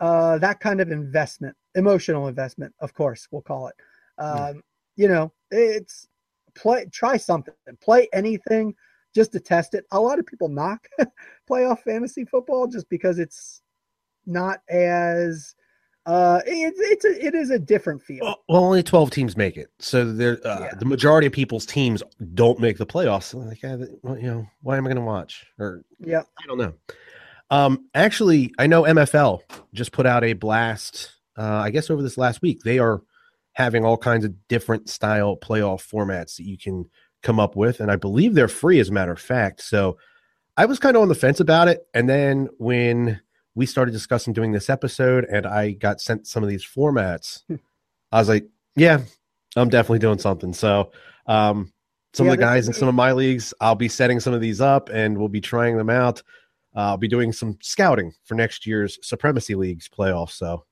uh, 0.00 0.38
that 0.38 0.60
kind 0.60 0.80
of 0.80 0.90
investment, 0.90 1.56
emotional 1.74 2.28
investment, 2.28 2.74
of 2.80 2.92
course, 2.94 3.28
we'll 3.30 3.42
call 3.42 3.68
it. 3.68 3.74
Um, 4.18 4.62
You 4.96 5.08
know, 5.08 5.32
it's 5.50 6.06
play, 6.54 6.86
try 6.92 7.16
something, 7.16 7.54
play 7.80 8.08
anything 8.12 8.74
just 9.14 9.32
to 9.32 9.40
test 9.40 9.74
it. 9.74 9.84
A 9.90 10.00
lot 10.00 10.18
of 10.18 10.26
people 10.26 10.48
knock 10.48 10.86
playoff 11.50 11.80
fantasy 11.80 12.24
football 12.24 12.66
just 12.66 12.88
because 12.88 13.18
it's 13.18 13.62
not 14.26 14.60
as 14.68 15.54
uh 16.06 16.40
it's 16.46 16.78
it's 16.80 17.04
a, 17.04 17.26
it 17.26 17.34
is 17.34 17.50
a 17.50 17.58
different 17.58 18.00
feel. 18.02 18.24
well, 18.24 18.36
well, 18.48 18.64
only 18.64 18.82
12 18.82 19.10
teams 19.10 19.36
make 19.36 19.56
it 19.56 19.68
so 19.78 20.10
there 20.12 20.38
uh, 20.46 20.60
Yeah. 20.60 20.74
the 20.78 20.84
majority 20.84 21.26
of 21.26 21.32
people's 21.32 21.64
teams 21.66 22.02
don't 22.34 22.58
make 22.58 22.76
the 22.78 22.86
playoffs 22.86 23.24
so 23.24 23.38
like 23.38 23.62
yeah, 23.62 23.76
well, 24.02 24.16
you 24.18 24.26
know 24.26 24.46
why 24.62 24.76
am 24.76 24.84
i 24.86 24.88
going 24.88 24.96
to 24.96 25.02
watch 25.02 25.46
or 25.58 25.82
yeah. 26.00 26.22
i 26.38 26.46
don't 26.46 26.58
know 26.58 26.72
um 27.50 27.86
actually 27.94 28.52
i 28.58 28.66
know 28.66 28.82
mfl 28.84 29.40
just 29.74 29.92
put 29.92 30.06
out 30.06 30.24
a 30.24 30.32
blast 30.32 31.12
uh 31.36 31.42
i 31.42 31.70
guess 31.70 31.90
over 31.90 32.02
this 32.02 32.16
last 32.18 32.40
week. 32.42 32.60
They 32.62 32.78
are 32.78 33.02
having 33.52 33.84
all 33.84 33.96
kinds 33.96 34.24
of 34.24 34.34
different 34.48 34.88
style 34.88 35.36
playoff 35.36 35.86
formats 35.88 36.36
that 36.36 36.44
you 36.44 36.58
can 36.58 36.84
come 37.22 37.38
up 37.38 37.54
with 37.56 37.80
and 37.80 37.90
i 37.90 37.96
believe 37.96 38.34
they're 38.34 38.48
free 38.48 38.80
as 38.80 38.88
a 38.88 38.92
matter 38.92 39.12
of 39.12 39.20
fact. 39.20 39.60
So 39.62 39.96
i 40.56 40.64
was 40.64 40.78
kind 40.78 40.96
of 40.96 41.02
on 41.02 41.08
the 41.08 41.14
fence 41.14 41.40
about 41.40 41.68
it 41.68 41.86
and 41.94 42.08
then 42.08 42.48
when 42.58 43.20
we 43.54 43.66
started 43.66 43.92
discussing 43.92 44.32
doing 44.32 44.52
this 44.52 44.68
episode 44.70 45.24
and 45.24 45.46
i 45.46 45.72
got 45.72 46.00
sent 46.00 46.26
some 46.26 46.42
of 46.42 46.48
these 46.48 46.64
formats 46.64 47.42
i 48.12 48.18
was 48.18 48.28
like 48.28 48.46
yeah 48.76 49.00
i'm 49.56 49.68
definitely 49.68 49.98
doing 50.00 50.18
something. 50.18 50.52
So 50.52 50.90
um 51.26 51.72
some 52.12 52.26
Yeah, 52.26 52.32
of 52.32 52.38
the 52.38 52.44
guys 52.44 52.66
in 52.68 52.74
some 52.74 52.88
of 52.88 52.94
my 52.94 53.12
leagues 53.12 53.54
i'll 53.60 53.74
be 53.74 53.88
setting 53.88 54.20
some 54.20 54.32
of 54.32 54.40
these 54.40 54.60
up 54.60 54.88
and 54.92 55.16
we'll 55.18 55.28
be 55.28 55.40
trying 55.40 55.76
them 55.76 55.90
out 55.90 56.22
i'll 56.74 56.96
be 56.96 57.08
doing 57.08 57.32
some 57.32 57.56
scouting 57.60 58.12
for 58.24 58.34
next 58.34 58.66
year's 58.66 58.98
supremacy 59.02 59.54
leagues 59.54 59.88
playoffs 59.88 60.32
so 60.32 60.64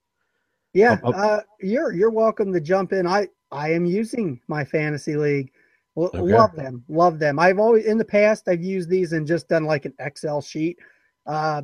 Yeah, 0.74 0.92
Up- 0.94 1.04
up. 1.06 1.14
uh, 1.16 1.40
you're 1.60 1.92
you're 1.92 2.10
welcome 2.10 2.52
to 2.52 2.60
jump 2.60 2.92
in. 2.92 3.06
I 3.06 3.28
I 3.50 3.70
am 3.72 3.84
using 3.84 4.40
my 4.48 4.64
fantasy 4.64 5.16
league. 5.16 5.52
L- 5.98 6.04
Okay. 6.14 6.20
Love 6.20 6.54
them, 6.56 6.82
love 6.88 7.18
them. 7.18 7.38
I've 7.38 7.58
always 7.58 7.84
in 7.84 7.98
the 7.98 8.04
past 8.06 8.48
I've 8.48 8.62
used 8.62 8.88
these 8.88 9.12
and 9.12 9.26
just 9.26 9.48
done 9.48 9.64
like 9.64 9.84
an 9.84 9.92
Excel 9.98 10.40
sheet. 10.40 10.78
Uh, 11.26 11.60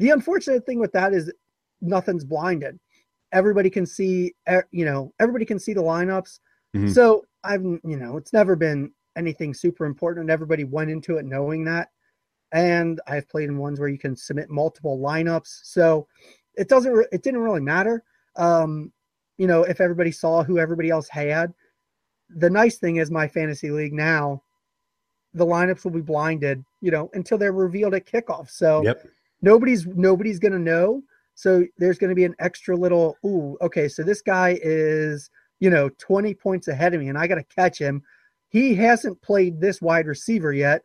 the 0.00 0.10
unfortunate 0.10 0.66
thing 0.66 0.80
with 0.80 0.90
that 0.92 1.12
is 1.12 1.32
nothing's 1.80 2.24
blinded. 2.24 2.80
Everybody 3.32 3.70
can 3.70 3.86
see, 3.86 4.34
you 4.72 4.84
know, 4.84 5.14
everybody 5.20 5.44
can 5.44 5.60
see 5.60 5.72
the 5.72 5.82
lineups. 5.82 6.40
Mhm. 6.74 6.92
So 6.92 7.24
I've, 7.44 7.62
you 7.62 7.96
know, 7.96 8.16
it's 8.16 8.32
never 8.32 8.56
been 8.56 8.90
anything 9.14 9.54
super 9.54 9.84
important, 9.86 10.24
and 10.24 10.30
everybody 10.32 10.64
went 10.64 10.90
into 10.90 11.18
it 11.18 11.24
knowing 11.24 11.62
that. 11.66 11.90
And 12.52 13.00
I've 13.06 13.28
played 13.28 13.48
in 13.48 13.58
ones 13.58 13.78
where 13.78 13.88
you 13.88 13.98
can 13.98 14.16
submit 14.16 14.50
multiple 14.50 14.98
lineups, 14.98 15.60
so 15.62 16.06
it 16.56 16.68
doesn't, 16.68 16.92
re- 16.92 17.06
it 17.12 17.22
didn't 17.22 17.40
really 17.40 17.60
matter 17.60 18.02
um, 18.36 18.92
you 19.38 19.46
know, 19.46 19.62
if 19.62 19.80
everybody 19.80 20.12
saw 20.12 20.42
who 20.42 20.58
everybody 20.58 20.90
else 20.90 21.08
had. 21.08 21.52
The 22.28 22.50
nice 22.50 22.78
thing 22.78 22.96
is 22.96 23.10
my 23.10 23.26
fantasy 23.26 23.70
league 23.70 23.92
now, 23.92 24.42
the 25.34 25.46
lineups 25.46 25.84
will 25.84 25.92
be 25.92 26.00
blinded, 26.00 26.64
you 26.80 26.90
know, 26.90 27.10
until 27.14 27.38
they're 27.38 27.52
revealed 27.52 27.94
at 27.94 28.06
kickoff. 28.06 28.50
So 28.50 28.82
yep 28.82 29.04
nobody's 29.42 29.86
nobody's 29.86 30.38
gonna 30.38 30.58
know. 30.58 31.02
So 31.34 31.64
there's 31.78 31.98
gonna 31.98 32.14
be 32.14 32.24
an 32.24 32.34
extra 32.38 32.76
little, 32.76 33.16
ooh, 33.24 33.56
okay, 33.62 33.88
so 33.88 34.02
this 34.02 34.20
guy 34.20 34.58
is, 34.62 35.30
you 35.58 35.70
know, 35.70 35.88
20 35.98 36.34
points 36.34 36.68
ahead 36.68 36.94
of 36.94 37.00
me 37.00 37.08
and 37.08 37.18
I 37.18 37.26
gotta 37.26 37.44
catch 37.44 37.78
him. 37.78 38.02
He 38.48 38.74
hasn't 38.74 39.20
played 39.22 39.60
this 39.60 39.80
wide 39.80 40.06
receiver 40.06 40.52
yet. 40.52 40.82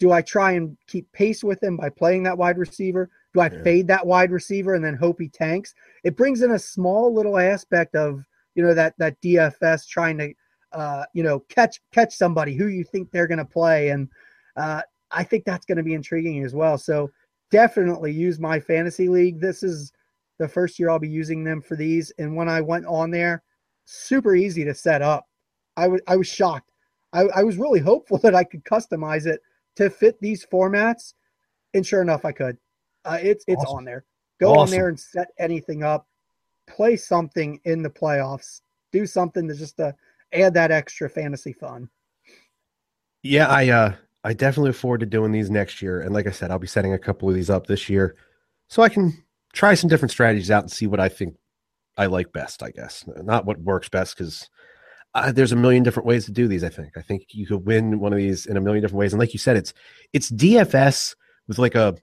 Do 0.00 0.10
I 0.12 0.22
try 0.22 0.52
and 0.52 0.76
keep 0.88 1.10
pace 1.12 1.44
with 1.44 1.62
him 1.62 1.76
by 1.76 1.90
playing 1.90 2.22
that 2.24 2.36
wide 2.38 2.58
receiver? 2.58 3.10
Do 3.34 3.40
I 3.40 3.50
Yeah. 3.50 3.62
fade 3.62 3.86
that 3.88 4.06
wide 4.06 4.32
receiver 4.32 4.74
and 4.74 4.84
then 4.84 4.96
hope 4.96 5.20
he 5.20 5.28
tanks? 5.28 5.74
It 6.02 6.16
brings 6.16 6.42
in 6.42 6.52
a 6.52 6.58
small 6.58 7.14
little 7.14 7.38
aspect 7.38 7.94
of 7.94 8.24
you 8.54 8.62
know 8.64 8.74
that 8.74 8.94
that 8.98 9.20
DFS 9.20 9.86
trying 9.86 10.18
to 10.18 10.32
uh, 10.72 11.04
you 11.12 11.22
know 11.22 11.40
catch 11.50 11.80
catch 11.92 12.16
somebody 12.16 12.54
who 12.54 12.66
you 12.68 12.82
think 12.82 13.10
they're 13.10 13.28
going 13.28 13.38
to 13.38 13.44
play, 13.44 13.90
and 13.90 14.08
uh, 14.56 14.82
I 15.10 15.22
think 15.22 15.44
that's 15.44 15.66
going 15.66 15.78
to 15.78 15.84
be 15.84 15.94
intriguing 15.94 16.42
as 16.44 16.54
well. 16.54 16.78
So 16.78 17.10
definitely 17.50 18.12
use 18.12 18.40
my 18.40 18.58
fantasy 18.58 19.08
league. 19.08 19.40
This 19.40 19.62
is 19.62 19.92
the 20.38 20.48
first 20.48 20.78
year 20.78 20.88
I'll 20.90 20.98
be 20.98 21.08
using 21.08 21.44
them 21.44 21.60
for 21.60 21.76
these, 21.76 22.10
and 22.18 22.34
when 22.34 22.48
I 22.48 22.62
went 22.62 22.86
on 22.86 23.10
there, 23.10 23.42
super 23.84 24.34
easy 24.34 24.64
to 24.64 24.74
set 24.74 25.02
up. 25.02 25.26
I 25.76 25.88
was 25.88 26.00
I 26.08 26.16
was 26.16 26.26
shocked. 26.26 26.72
I, 27.12 27.22
I 27.36 27.42
was 27.42 27.58
really 27.58 27.80
hopeful 27.80 28.18
that 28.22 28.34
I 28.34 28.44
could 28.44 28.64
customize 28.64 29.26
it 29.26 29.40
to 29.80 29.90
fit 29.90 30.20
these 30.20 30.44
formats, 30.46 31.14
and 31.74 31.86
sure 31.86 32.02
enough, 32.02 32.24
I 32.24 32.32
could. 32.32 32.58
Uh, 33.04 33.18
it's 33.20 33.44
it's 33.48 33.62
Awesome. 33.62 33.78
on 33.78 33.84
there. 33.84 34.04
Go 34.38 34.54
on 34.54 34.70
there 34.70 34.88
and 34.88 34.98
set 34.98 35.28
anything 35.38 35.82
up. 35.82 36.06
Play 36.66 36.96
something 36.96 37.60
in 37.64 37.82
the 37.82 37.90
playoffs. 37.90 38.60
Do 38.92 39.06
something 39.06 39.48
to 39.48 39.54
just 39.54 39.76
to 39.78 39.94
add 40.32 40.54
that 40.54 40.70
extra 40.70 41.08
fantasy 41.08 41.52
fun. 41.52 41.88
Yeah, 43.22 43.48
I 43.48 43.68
uh 43.68 43.94
I 44.24 44.34
definitely 44.34 44.70
look 44.70 44.76
forward 44.76 45.00
to 45.00 45.06
doing 45.06 45.32
these 45.32 45.50
next 45.50 45.80
year. 45.82 46.00
And 46.00 46.14
like 46.14 46.26
I 46.26 46.30
said, 46.30 46.50
I'll 46.50 46.58
be 46.58 46.66
setting 46.66 46.92
a 46.92 46.98
couple 46.98 47.28
of 47.28 47.34
these 47.34 47.50
up 47.50 47.66
this 47.66 47.88
year 47.88 48.16
so 48.68 48.82
I 48.82 48.88
can 48.88 49.24
try 49.52 49.74
some 49.74 49.88
different 49.88 50.12
strategies 50.12 50.50
out 50.50 50.62
and 50.62 50.70
see 50.70 50.86
what 50.86 51.00
I 51.00 51.08
think 51.08 51.36
I 51.96 52.06
like 52.06 52.32
best, 52.32 52.62
I 52.62 52.70
guess. 52.70 53.04
Not 53.22 53.46
what 53.46 53.58
works 53.60 53.88
best 53.88 54.16
because 54.16 54.48
uh, 55.14 55.32
there's 55.32 55.52
a 55.52 55.56
million 55.56 55.82
different 55.82 56.06
ways 56.06 56.24
to 56.26 56.30
do 56.30 56.46
these, 56.46 56.62
I 56.62 56.68
think. 56.68 56.96
I 56.96 57.02
think 57.02 57.26
you 57.30 57.46
could 57.46 57.66
win 57.66 57.98
one 57.98 58.12
of 58.12 58.18
these 58.18 58.46
in 58.46 58.56
a 58.56 58.60
million 58.60 58.82
different 58.82 58.98
ways. 58.98 59.12
And 59.12 59.20
like 59.20 59.32
you 59.32 59.38
said, 59.38 59.56
it's 59.56 59.72
it's 60.12 60.30
DFS 60.30 61.16
with 61.48 61.58
like 61.58 61.74
a 61.74 61.96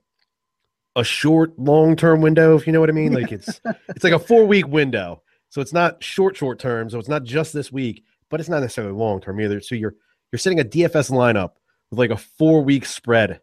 a 0.96 1.04
short 1.04 1.56
long-term 1.58 2.20
window, 2.20 2.56
if 2.56 2.66
you 2.66 2.72
know 2.72 2.80
what 2.80 2.90
I 2.90 2.92
mean. 2.92 3.12
Like 3.12 3.32
it's 3.32 3.60
it's 3.88 4.04
like 4.04 4.12
a 4.12 4.18
four-week 4.18 4.66
window. 4.66 5.22
So 5.50 5.60
it's 5.60 5.72
not 5.72 6.02
short 6.02 6.36
short 6.36 6.58
term, 6.58 6.90
so 6.90 6.98
it's 6.98 7.08
not 7.08 7.24
just 7.24 7.52
this 7.52 7.72
week, 7.72 8.04
but 8.28 8.40
it's 8.40 8.48
not 8.48 8.60
necessarily 8.60 8.92
long 8.92 9.20
term 9.20 9.40
either. 9.40 9.60
So 9.60 9.74
you're 9.74 9.94
you're 10.30 10.38
setting 10.38 10.60
a 10.60 10.64
DFS 10.64 11.10
lineup 11.10 11.52
with 11.90 11.98
like 11.98 12.10
a 12.10 12.16
four 12.16 12.62
week 12.62 12.84
spread. 12.84 13.40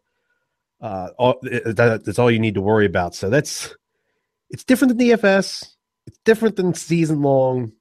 Uh, 0.80 1.08
all, 1.18 1.38
that, 1.42 2.02
that's 2.04 2.18
all 2.18 2.30
you 2.30 2.38
need 2.38 2.54
to 2.54 2.60
worry 2.60 2.86
about. 2.86 3.14
So 3.14 3.30
that's 3.30 3.74
it's 4.50 4.62
different 4.62 4.96
than 4.96 5.08
DFS. 5.08 5.74
It's 6.06 6.18
different 6.24 6.54
than 6.56 6.74
season 6.74 7.22
long. 7.22 7.72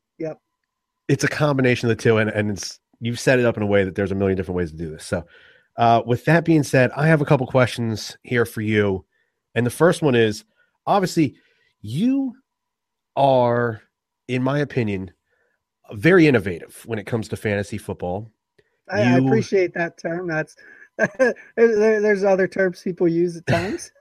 It's 1.08 1.24
a 1.24 1.28
combination 1.28 1.90
of 1.90 1.98
the 1.98 2.02
two, 2.02 2.18
and 2.18 2.30
and 2.30 2.52
it's 2.52 2.80
you've 3.00 3.20
set 3.20 3.40
it 3.40 3.46
up 3.46 3.58
in 3.58 3.64
a 3.64 3.68
way 3.68 3.84
that 3.84 3.96
there's 3.96 4.12
a 4.12 4.16
million 4.16 4.38
different 4.38 4.58
ways 4.58 4.72
to 4.72 4.78
do 4.78 4.90
this. 4.90 5.06
So, 5.06 5.24
uh, 5.78 6.02
with 6.06 6.26
that 6.26 6.46
being 6.46 6.64
said, 6.64 6.92
I 6.96 7.08
have 7.08 7.22
a 7.22 7.26
couple 7.26 7.46
questions 7.48 8.18
here 8.24 8.46
for 8.46 8.62
you, 8.62 9.06
and 9.54 9.66
the 9.66 9.70
first 9.72 10.02
one 10.02 10.16
is 10.16 10.44
obviously 10.88 11.36
you 11.82 12.34
are, 13.16 13.82
in 14.28 14.42
my 14.44 14.60
opinion, 14.60 15.12
very 15.94 16.28
innovative 16.28 16.82
when 16.86 16.98
it 17.00 17.06
comes 17.06 17.28
to 17.30 17.38
fantasy 17.38 17.78
football. 17.78 18.32
I, 18.90 19.02
I 19.02 19.18
appreciate 19.28 19.74
that 19.76 19.98
term. 19.98 20.28
That's 20.28 20.56
there, 20.98 21.36
there- 21.56 22.02
there's 22.02 22.24
other 22.24 22.48
terms 22.48 22.82
people 22.82 23.08
use 23.08 23.38
at 23.38 23.46
times. 23.48 23.92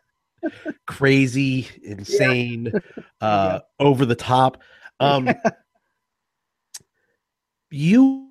crazy, 0.87 1.67
insane, 1.83 2.73
uh, 3.21 3.61
over 3.81 4.05
the 4.07 4.15
top. 4.15 4.63
Um, 5.01 5.31
you 7.75 8.31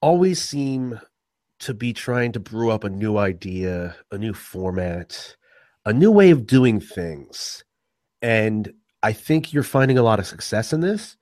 always 0.00 0.40
seem 0.40 0.98
to 1.60 1.74
be 1.74 1.92
trying 1.92 2.32
to 2.32 2.40
brew 2.40 2.70
up 2.70 2.84
a 2.84 2.88
new 2.88 3.18
idea, 3.18 3.94
a 4.10 4.16
new 4.16 4.32
format, 4.32 5.36
a 5.84 5.92
new 5.92 6.10
way 6.10 6.30
of 6.30 6.46
doing 6.46 6.80
things. 6.80 7.62
And 8.22 8.72
I 9.02 9.12
think 9.12 9.52
you're 9.52 9.62
finding 9.62 9.98
a 9.98 10.02
lot 10.02 10.18
of 10.18 10.26
success 10.26 10.72
in 10.72 10.80
this. 10.80 11.16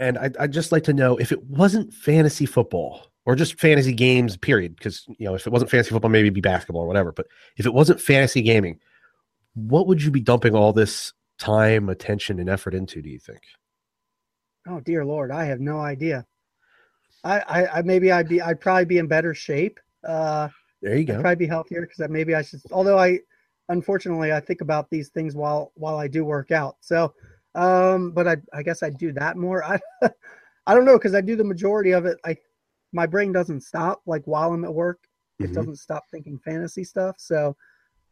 And 0.00 0.18
I'd, 0.18 0.36
I'd 0.38 0.52
just 0.52 0.72
like 0.72 0.84
to 0.84 0.92
know 0.92 1.16
if 1.16 1.30
it 1.30 1.44
wasn't 1.44 1.94
fantasy 1.94 2.46
football 2.46 3.12
or 3.24 3.36
just 3.36 3.60
fantasy 3.60 3.92
games, 3.92 4.36
period. 4.36 4.74
Because, 4.74 5.04
you 5.18 5.26
know, 5.26 5.34
if 5.34 5.46
it 5.46 5.52
wasn't 5.52 5.70
fantasy 5.70 5.90
football, 5.90 6.10
maybe 6.10 6.30
be 6.30 6.40
basketball 6.40 6.82
or 6.82 6.88
whatever. 6.88 7.12
But 7.12 7.26
if 7.56 7.66
it 7.66 7.74
wasn't 7.74 8.00
fantasy 8.00 8.42
gaming, 8.42 8.80
what 9.54 9.86
would 9.86 10.02
you 10.02 10.10
be 10.10 10.20
dumping 10.20 10.54
all 10.54 10.72
this 10.72 11.12
time, 11.38 11.88
attention, 11.88 12.40
and 12.40 12.48
effort 12.48 12.74
into, 12.74 13.02
do 13.02 13.08
you 13.08 13.20
think? 13.20 13.42
oh 14.68 14.80
dear 14.80 15.04
lord, 15.04 15.30
I 15.30 15.44
have 15.44 15.60
no 15.60 15.80
idea. 15.80 16.26
I, 17.24 17.40
I, 17.40 17.78
I 17.78 17.82
maybe 17.82 18.12
I'd 18.12 18.28
be 18.28 18.40
I'd 18.40 18.60
probably 18.60 18.84
be 18.84 18.98
in 18.98 19.06
better 19.06 19.34
shape. 19.34 19.80
Uh, 20.06 20.48
There 20.82 20.96
you 20.96 21.04
go. 21.04 21.14
I'd 21.14 21.20
probably 21.20 21.36
be 21.36 21.46
healthier 21.46 21.82
because 21.82 22.08
maybe 22.08 22.34
I 22.34 22.42
should. 22.42 22.60
Although 22.70 22.98
I, 22.98 23.20
unfortunately, 23.68 24.32
I 24.32 24.40
think 24.40 24.60
about 24.60 24.90
these 24.90 25.08
things 25.08 25.34
while 25.34 25.72
while 25.74 25.96
I 25.98 26.08
do 26.08 26.24
work 26.24 26.50
out. 26.50 26.76
So, 26.80 27.14
um, 27.54 28.12
but 28.12 28.28
I 28.28 28.36
I 28.52 28.62
guess 28.62 28.82
I 28.82 28.90
do 28.90 29.12
that 29.12 29.36
more. 29.36 29.64
I 29.64 29.80
I 30.66 30.74
don't 30.74 30.84
know 30.84 30.98
because 30.98 31.14
I 31.14 31.20
do 31.20 31.36
the 31.36 31.44
majority 31.44 31.92
of 31.92 32.06
it. 32.06 32.18
I 32.24 32.36
my 32.92 33.06
brain 33.06 33.32
doesn't 33.32 33.60
stop 33.62 34.02
like 34.06 34.24
while 34.26 34.52
I'm 34.52 34.64
at 34.64 34.74
work. 34.74 35.00
It 35.40 35.50
Mhm. 35.50 35.54
doesn't 35.54 35.76
stop 35.76 36.04
thinking 36.10 36.38
fantasy 36.38 36.84
stuff. 36.84 37.16
So 37.18 37.56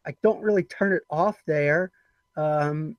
I 0.06 0.14
don't 0.22 0.42
really 0.42 0.64
turn 0.64 0.92
it 0.92 1.02
off 1.10 1.42
there. 1.46 1.92
Um, 2.36 2.96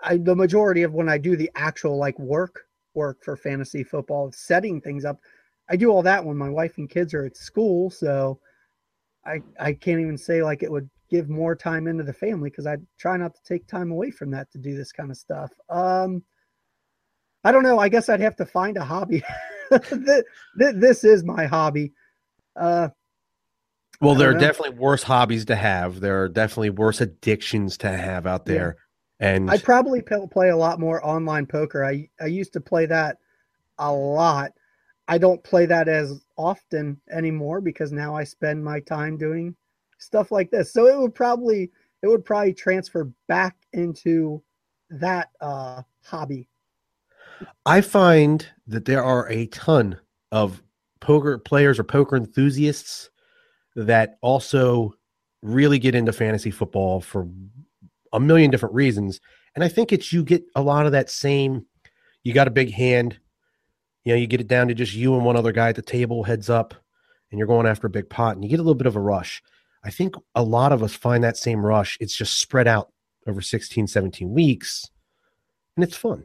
I 0.00 0.16
the 0.16 0.34
majority 0.36 0.82
of 0.82 0.94
when 0.94 1.08
I 1.08 1.18
do 1.18 1.36
the 1.36 1.50
actual 1.54 1.96
like 1.98 2.18
work 2.18 2.66
work 2.94 3.22
for 3.24 3.36
fantasy 3.36 3.82
football, 3.84 4.32
setting 4.32 4.80
things 4.80 5.04
up, 5.04 5.18
I 5.68 5.76
do 5.76 5.90
all 5.90 6.02
that 6.02 6.24
when 6.24 6.36
my 6.36 6.48
wife 6.48 6.78
and 6.78 6.88
kids 6.88 7.14
are 7.14 7.24
at 7.24 7.36
school. 7.36 7.90
So 7.90 8.38
I 9.26 9.40
I 9.60 9.72
can't 9.72 10.00
even 10.00 10.18
say 10.18 10.42
like 10.42 10.62
it 10.62 10.70
would 10.70 10.88
give 11.10 11.28
more 11.28 11.54
time 11.54 11.86
into 11.86 12.02
the 12.04 12.12
family 12.12 12.50
because 12.50 12.66
I 12.66 12.76
try 12.98 13.16
not 13.16 13.34
to 13.34 13.42
take 13.44 13.66
time 13.66 13.90
away 13.90 14.10
from 14.10 14.30
that 14.32 14.50
to 14.52 14.58
do 14.58 14.76
this 14.76 14.92
kind 14.92 15.10
of 15.10 15.16
stuff. 15.16 15.50
Um, 15.68 16.22
I 17.44 17.52
don't 17.52 17.62
know. 17.62 17.78
I 17.78 17.88
guess 17.88 18.08
I'd 18.08 18.20
have 18.20 18.36
to 18.36 18.46
find 18.46 18.76
a 18.76 18.84
hobby. 18.84 19.22
Th- 19.70 20.24
th- 20.58 20.74
this 20.76 21.04
is 21.04 21.24
my 21.24 21.46
hobby. 21.46 21.92
Uh, 22.54 22.88
Well, 24.00 24.14
there 24.14 24.30
are 24.30 24.34
know. 24.34 24.40
definitely 24.40 24.78
worse 24.78 25.02
hobbies 25.02 25.44
to 25.46 25.56
have. 25.56 26.00
There 26.00 26.22
are 26.22 26.28
definitely 26.28 26.70
worse 26.70 27.00
addictions 27.00 27.78
to 27.78 27.88
have 27.88 28.26
out 28.26 28.44
there. 28.46 28.76
And 29.20 29.50
I 29.50 29.58
probably 29.58 30.02
play 30.02 30.48
a 30.50 30.56
lot 30.56 30.80
more 30.80 31.04
online 31.06 31.46
poker. 31.46 31.84
I 31.84 32.08
I 32.20 32.26
used 32.26 32.52
to 32.54 32.60
play 32.60 32.86
that 32.86 33.18
a 33.78 33.92
lot. 33.92 34.52
I 35.06 35.18
don't 35.18 35.42
play 35.44 35.66
that 35.66 35.88
as 35.88 36.24
often 36.36 37.00
anymore 37.10 37.60
because 37.60 37.92
now 37.92 38.14
I 38.14 38.24
spend 38.24 38.64
my 38.64 38.80
time 38.80 39.16
doing 39.16 39.54
stuff 39.98 40.30
like 40.32 40.50
this. 40.50 40.72
So 40.72 40.86
it 40.86 40.98
would 40.98 41.14
probably 41.14 41.70
it 42.02 42.08
would 42.08 42.24
probably 42.24 42.54
transfer 42.54 43.10
back 43.28 43.56
into 43.72 44.42
that 44.90 45.30
uh 45.40 45.82
hobby. 46.04 46.48
I 47.66 47.80
find 47.80 48.46
that 48.66 48.84
there 48.84 49.02
are 49.02 49.28
a 49.28 49.46
ton 49.46 49.98
of 50.32 50.62
poker 51.00 51.38
players 51.38 51.78
or 51.78 51.84
poker 51.84 52.16
enthusiasts 52.16 53.10
that 53.76 54.18
also 54.22 54.94
really 55.42 55.78
get 55.78 55.94
into 55.94 56.12
fantasy 56.12 56.50
football 56.50 57.00
for 57.00 57.28
a 58.14 58.20
million 58.20 58.50
different 58.50 58.74
reasons. 58.74 59.20
And 59.54 59.62
I 59.62 59.68
think 59.68 59.92
it's 59.92 60.12
you 60.12 60.24
get 60.24 60.42
a 60.54 60.62
lot 60.62 60.86
of 60.86 60.92
that 60.92 61.10
same, 61.10 61.66
you 62.22 62.32
got 62.32 62.48
a 62.48 62.52
big 62.52 62.72
hand, 62.72 63.18
you 64.04 64.12
know, 64.12 64.18
you 64.18 64.26
get 64.26 64.40
it 64.40 64.48
down 64.48 64.68
to 64.68 64.74
just 64.74 64.94
you 64.94 65.14
and 65.14 65.24
one 65.24 65.36
other 65.36 65.52
guy 65.52 65.68
at 65.68 65.76
the 65.76 65.82
table, 65.82 66.24
heads 66.24 66.48
up, 66.48 66.74
and 67.30 67.38
you're 67.38 67.46
going 67.48 67.66
after 67.66 67.86
a 67.86 67.90
big 67.90 68.08
pot 68.08 68.34
and 68.34 68.44
you 68.44 68.50
get 68.50 68.58
a 68.60 68.62
little 68.62 68.74
bit 68.74 68.86
of 68.86 68.96
a 68.96 69.00
rush. 69.00 69.42
I 69.84 69.90
think 69.90 70.14
a 70.34 70.42
lot 70.42 70.72
of 70.72 70.82
us 70.82 70.94
find 70.94 71.22
that 71.24 71.36
same 71.36 71.64
rush. 71.64 71.98
It's 72.00 72.16
just 72.16 72.38
spread 72.38 72.66
out 72.66 72.90
over 73.26 73.40
16, 73.40 73.86
17 73.86 74.30
weeks, 74.32 74.90
and 75.76 75.84
it's 75.84 75.96
fun. 75.96 76.24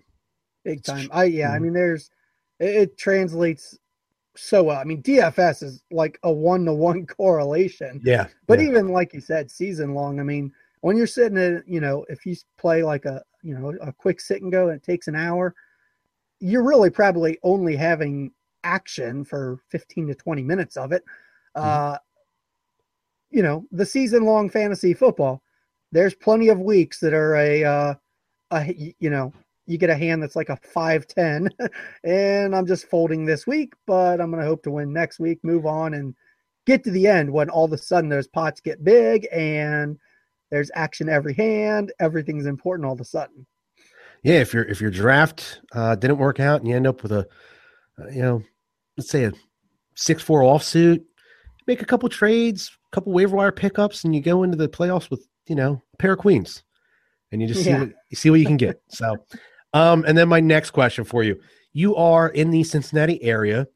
Big 0.64 0.84
time. 0.84 1.10
I 1.12 1.26
yeah, 1.26 1.52
I 1.54 1.58
Mhm. 1.58 1.62
mean 1.64 1.74
there's 1.74 2.10
it, 2.60 2.76
it 2.76 2.98
translates 2.98 3.78
so 4.36 4.64
well. 4.64 4.78
I 4.78 4.84
mean 4.84 5.02
DFS 5.02 5.64
is 5.64 5.82
like 5.92 6.20
a 6.24 6.32
one 6.32 6.66
to 6.66 6.74
one 6.74 7.06
correlation. 7.18 8.02
Yeah. 8.04 8.28
But 8.48 8.60
yeah. 8.60 8.68
even 8.68 8.90
like 8.90 9.14
you 9.14 9.22
said, 9.22 9.50
season 9.52 9.94
long. 9.94 10.20
I 10.20 10.24
mean, 10.24 10.52
when 10.82 10.98
you're 10.98 11.08
sitting 11.08 11.38
at, 11.38 11.68
you 11.68 11.82
know, 11.82 12.06
if 12.10 12.26
you 12.26 12.36
play 12.58 12.84
like 12.84 13.06
a, 13.06 13.22
you 13.42 13.58
know, 13.58 13.74
a 13.82 13.92
quick 13.92 14.20
sit 14.20 14.42
and 14.42 14.52
go 14.52 14.70
and 14.70 14.78
it 14.78 14.84
takes 14.84 15.08
an 15.08 15.16
hour, 15.16 15.56
you're 16.40 16.64
really 16.64 16.90
probably 16.90 17.38
only 17.44 17.76
having 17.76 18.32
action 18.64 19.24
for 19.24 19.60
15 19.70 20.08
to 20.08 20.16
20 20.16 20.44
minutes 20.44 20.78
of 20.78 20.92
it. 20.92 21.04
Uh, 21.56 21.98
you 23.30 23.44
know, 23.44 23.66
the 23.72 23.86
season 23.86 24.24
long 24.24 24.50
fantasy 24.50 24.94
football, 24.94 25.42
there's 25.92 26.16
plenty 26.16 26.50
of 26.50 26.60
weeks 26.60 27.00
that 27.00 27.14
are 27.14 27.36
a, 27.36 27.64
uh, 27.64 27.94
a, 28.52 28.94
you 29.00 29.10
know, 29.10 29.34
you 29.66 29.78
get 29.78 29.90
a 29.90 29.96
hand 29.96 30.24
that's 30.24 30.36
like 30.36 30.50
a 30.50 30.58
510 30.58 31.50
and 32.04 32.56
I'm 32.56 32.66
just 32.66 32.88
folding 32.88 33.26
this 33.26 33.46
week, 33.46 33.74
but 33.86 34.20
I'm 34.20 34.32
going 34.32 34.42
to 34.42 34.48
hope 34.48 34.64
to 34.64 34.72
win 34.72 34.92
next 34.92 35.20
week, 35.20 35.40
move 35.44 35.66
on 35.66 35.94
and 35.94 36.16
get 36.66 36.84
to 36.84 36.92
the 36.92 37.08
end 37.08 37.32
when 37.32 37.50
all 37.50 37.66
of 37.66 37.74
a 37.74 37.78
sudden 37.78 38.10
those 38.10 38.28
pots 38.28 38.62
get 38.62 38.84
big 38.84 39.28
and 39.32 39.98
there's 40.52 40.72
action 40.74 41.10
every 41.10 41.34
hand. 41.34 41.92
Everything's 42.00 42.46
important 42.46 42.86
all 42.86 42.94
of 42.94 43.00
a 43.02 43.06
sudden. 43.06 43.46
yeah, 44.24 44.40
if 44.40 44.54
your 44.54 44.64
if 44.64 44.82
your 44.82 44.92
draft 44.92 45.62
uh, 45.74 45.96
didn't 45.96 46.18
work 46.18 46.40
out 46.40 46.60
and 46.60 46.68
you 46.70 46.76
end 46.76 46.88
up 46.88 47.04
with 47.04 47.12
a, 47.12 47.28
uh, 48.00 48.08
you 48.10 48.22
know, 48.22 48.42
let's 48.98 49.10
say 49.10 49.26
a 49.26 49.32
six 49.96 50.22
four 50.24 50.42
offsuit, 50.42 51.04
make 51.68 51.82
a 51.82 51.86
couple 51.86 52.10
trades, 52.10 52.72
a 52.92 52.96
couple 52.96 53.14
waiver 53.14 53.36
wire 53.36 53.52
pickups, 53.52 54.04
and 54.04 54.16
you 54.16 54.22
go 54.22 54.44
into 54.44 54.58
the 54.58 54.68
playoffs 54.70 55.10
with 55.10 55.28
you 55.48 55.56
know 55.56 55.82
a 55.94 55.98
pair 55.98 56.14
of 56.14 56.20
queens, 56.20 56.64
and 57.32 57.42
you 57.42 57.48
just 57.48 57.64
see 57.64 57.70
Yeah. 57.70 57.80
what 57.80 57.90
you 58.10 58.16
see 58.16 58.30
what 58.30 58.40
you 58.40 58.46
can 58.46 58.58
get. 58.58 58.82
So, 58.90 59.18
um, 59.74 60.04
and 60.08 60.18
then 60.18 60.28
my 60.28 60.40
next 60.40 60.72
question 60.72 61.04
for 61.04 61.24
you: 61.24 61.40
You 61.74 61.96
are 61.96 62.30
in 62.30 62.50
the 62.52 62.64
Cincinnati 62.64 63.22
area, 63.24 63.68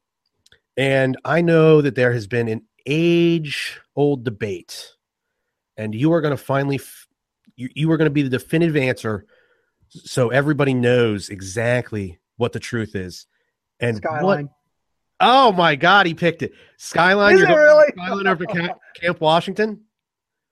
and 0.76 1.16
I 1.24 1.40
know 1.40 1.80
that 1.82 1.94
there 1.94 2.12
has 2.12 2.26
been 2.26 2.48
an 2.48 2.62
age 2.86 3.80
old 3.96 4.24
debate, 4.24 4.93
and 5.76 5.94
you 5.94 6.12
are 6.12 6.20
going 6.20 6.36
to 6.36 6.42
finally. 6.42 6.76
F- 6.76 7.06
you, 7.56 7.68
you 7.74 7.90
are 7.92 7.96
going 7.96 8.06
to 8.06 8.12
be 8.14 8.22
the 8.22 8.28
definitive 8.30 8.76
answer 8.76 9.26
so 9.88 10.30
everybody 10.30 10.74
knows 10.74 11.28
exactly 11.28 12.18
what 12.36 12.52
the 12.52 12.58
truth 12.58 12.96
is. 12.96 13.26
And 13.78 14.02
what- 14.20 14.46
oh 15.20 15.52
my 15.52 15.76
God, 15.76 16.06
he 16.06 16.14
picked 16.14 16.42
it. 16.42 16.52
Skyline. 16.78 17.34
Is 17.34 17.40
you're 17.42 17.50
it 17.50 17.54
really? 17.54 17.92
Skyline 17.96 18.26
over 18.26 18.44
Camp, 18.46 18.78
Camp 19.00 19.20
Washington. 19.20 19.82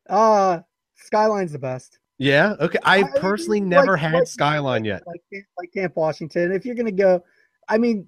Uh 0.09 0.61
Skyline's 0.95 1.53
the 1.53 1.59
best. 1.59 1.99
Yeah. 2.19 2.55
Okay. 2.61 2.79
I've 2.85 3.07
I- 3.17 3.19
personally 3.19 3.61
like- 3.61 3.69
never 3.69 3.93
like- 3.93 4.01
had 4.01 4.13
like- 4.15 4.27
Skyline 4.29 4.85
yet. 4.85 5.03
Like 5.07 5.23
like 5.59 5.73
Camp 5.73 5.97
Washington. 5.97 6.53
If 6.53 6.65
you're 6.65 6.77
gonna 6.77 6.93
go, 6.93 7.25
I 7.69 7.79
mean, 7.79 8.07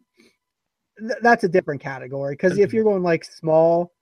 th- 0.99 1.19
that's 1.23 1.43
a 1.45 1.49
different 1.49 1.81
category 1.81 2.35
because 2.35 2.59
if 2.59 2.73
you're 2.73 2.85
going 2.85 3.03
like 3.03 3.25
small 3.25 3.93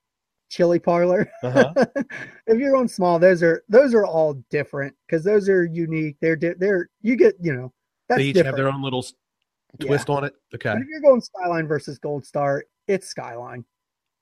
chili 0.53 0.79
parlor, 0.79 1.27
Uh-huh. 1.43 1.73
if 2.47 2.59
you're 2.59 2.73
going 2.73 2.87
small, 2.89 3.19
those 3.19 3.43
are 3.43 3.65
those 3.71 3.95
are 3.95 4.05
all 4.07 4.35
different 4.51 4.95
because 5.07 5.25
those 5.25 5.49
are 5.49 5.65
unique. 5.65 6.17
They're 6.21 6.37
di- 6.37 6.55
they're 6.59 6.89
you 7.01 7.17
get 7.17 7.35
you 7.41 7.55
know 7.55 7.73
that's 8.09 8.19
they 8.19 8.27
each 8.27 8.35
different. 8.35 8.59
have 8.59 8.65
their 8.65 8.73
own 8.73 8.83
little 8.83 8.99
s- 9.01 9.15
Yeah. 9.81 9.87
twist 9.87 10.11
on 10.11 10.25
it. 10.25 10.35
Okay. 10.55 10.73
But 10.75 10.83
if 10.83 10.89
you're 10.89 11.01
going 11.01 11.23
Skyline 11.23 11.67
versus 11.67 11.99
Gold 11.99 12.25
Star, 12.27 12.65
it's 12.87 13.09
Skyline. 13.09 13.65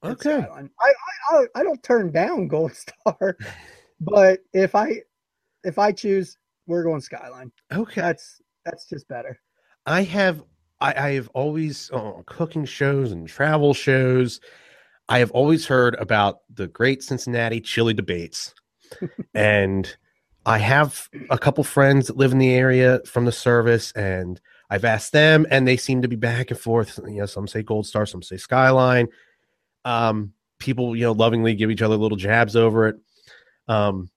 It's 0.04 0.24
Okay. 0.26 0.40
Skyline. 0.42 0.70
I, 0.80 0.92
I 1.32 1.46
I 1.56 1.62
don't 1.64 1.82
turn 1.82 2.12
down 2.12 2.46
Gold 2.54 2.74
Star, 2.74 3.36
but 4.00 4.40
if 4.54 4.74
I 4.76 5.02
if 5.64 5.78
I 5.78 5.90
choose, 5.92 6.38
we're 6.68 6.84
going 6.84 7.00
Skyline. 7.00 7.50
Okay. 7.72 8.00
That's 8.00 8.40
that's 8.64 8.86
just 8.88 9.08
better. 9.08 9.40
I 9.84 10.02
have 10.04 10.44
I, 10.80 10.94
I 11.08 11.10
have 11.14 11.28
always 11.34 11.90
on 11.90 12.22
cooking 12.26 12.64
shows 12.64 13.10
and 13.12 13.26
travel 13.26 13.74
shows. 13.74 14.40
I 15.10 15.18
have 15.18 15.32
always 15.32 15.66
heard 15.66 15.96
about 15.96 16.38
the 16.54 16.68
great 16.68 17.02
Cincinnati 17.02 17.60
chili 17.60 17.92
debates, 17.92 18.54
and 19.34 19.92
I 20.46 20.58
have 20.58 21.08
a 21.30 21.36
couple 21.36 21.64
friends 21.64 22.06
that 22.06 22.16
live 22.16 22.30
in 22.30 22.38
the 22.38 22.54
area 22.54 23.00
from 23.04 23.24
the 23.24 23.32
service, 23.32 23.90
and 23.92 24.40
I've 24.70 24.84
asked 24.84 25.12
them, 25.12 25.46
and 25.50 25.66
they 25.66 25.76
seem 25.76 26.00
to 26.02 26.08
be 26.08 26.16
back 26.16 26.52
and 26.52 26.60
forth. 26.60 27.00
You 27.04 27.18
know, 27.18 27.26
some 27.26 27.48
say 27.48 27.64
Gold 27.64 27.86
Star, 27.86 28.06
some 28.06 28.22
say 28.22 28.36
Skyline. 28.36 29.08
Um, 29.84 30.32
people, 30.60 30.94
you 30.94 31.02
know, 31.02 31.12
lovingly 31.12 31.54
give 31.56 31.72
each 31.72 31.82
other 31.82 31.96
little 31.96 32.16
jabs 32.16 32.54
over 32.54 32.86
it. 32.86 32.96
Um, 33.66 34.10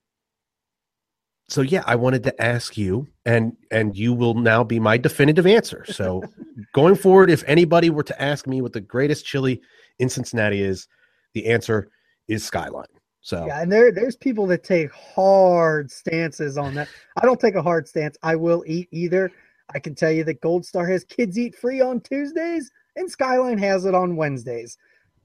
so 1.49 1.61
yeah, 1.61 1.83
I 1.87 1.95
wanted 1.95 2.23
to 2.23 2.41
ask 2.41 2.77
you, 2.77 3.07
and 3.25 3.57
and 3.71 3.97
you 3.97 4.13
will 4.13 4.35
now 4.35 4.63
be 4.63 4.79
my 4.79 4.97
definitive 4.97 5.47
answer. 5.47 5.85
So 5.87 6.21
going 6.73 6.95
forward, 6.95 7.31
if 7.31 7.43
anybody 7.47 7.89
were 7.89 8.03
to 8.03 8.21
ask 8.21 8.45
me 8.45 8.61
what 8.61 8.73
the 8.73 8.81
greatest 8.81 9.25
chili 9.25 9.59
in 9.99 10.09
Cincinnati 10.09 10.61
is, 10.61 10.87
the 11.33 11.47
answer 11.47 11.89
is 12.27 12.43
Skyline. 12.43 12.85
So 13.21 13.45
Yeah, 13.47 13.61
and 13.61 13.71
there 13.71 13.91
there's 13.91 14.17
people 14.17 14.45
that 14.47 14.63
take 14.63 14.91
hard 14.91 15.89
stances 15.89 16.57
on 16.57 16.75
that. 16.75 16.89
I 17.21 17.25
don't 17.25 17.39
take 17.39 17.55
a 17.55 17.61
hard 17.61 17.87
stance. 17.87 18.17
I 18.21 18.35
will 18.35 18.63
eat 18.67 18.89
either. 18.91 19.31
I 19.73 19.79
can 19.79 19.95
tell 19.95 20.11
you 20.11 20.25
that 20.25 20.41
Gold 20.41 20.65
Star 20.65 20.85
has 20.87 21.05
kids 21.05 21.39
eat 21.39 21.55
free 21.55 21.79
on 21.79 22.01
Tuesdays, 22.01 22.69
and 22.97 23.09
Skyline 23.09 23.57
has 23.59 23.85
it 23.85 23.95
on 23.95 24.17
Wednesdays. 24.17 24.77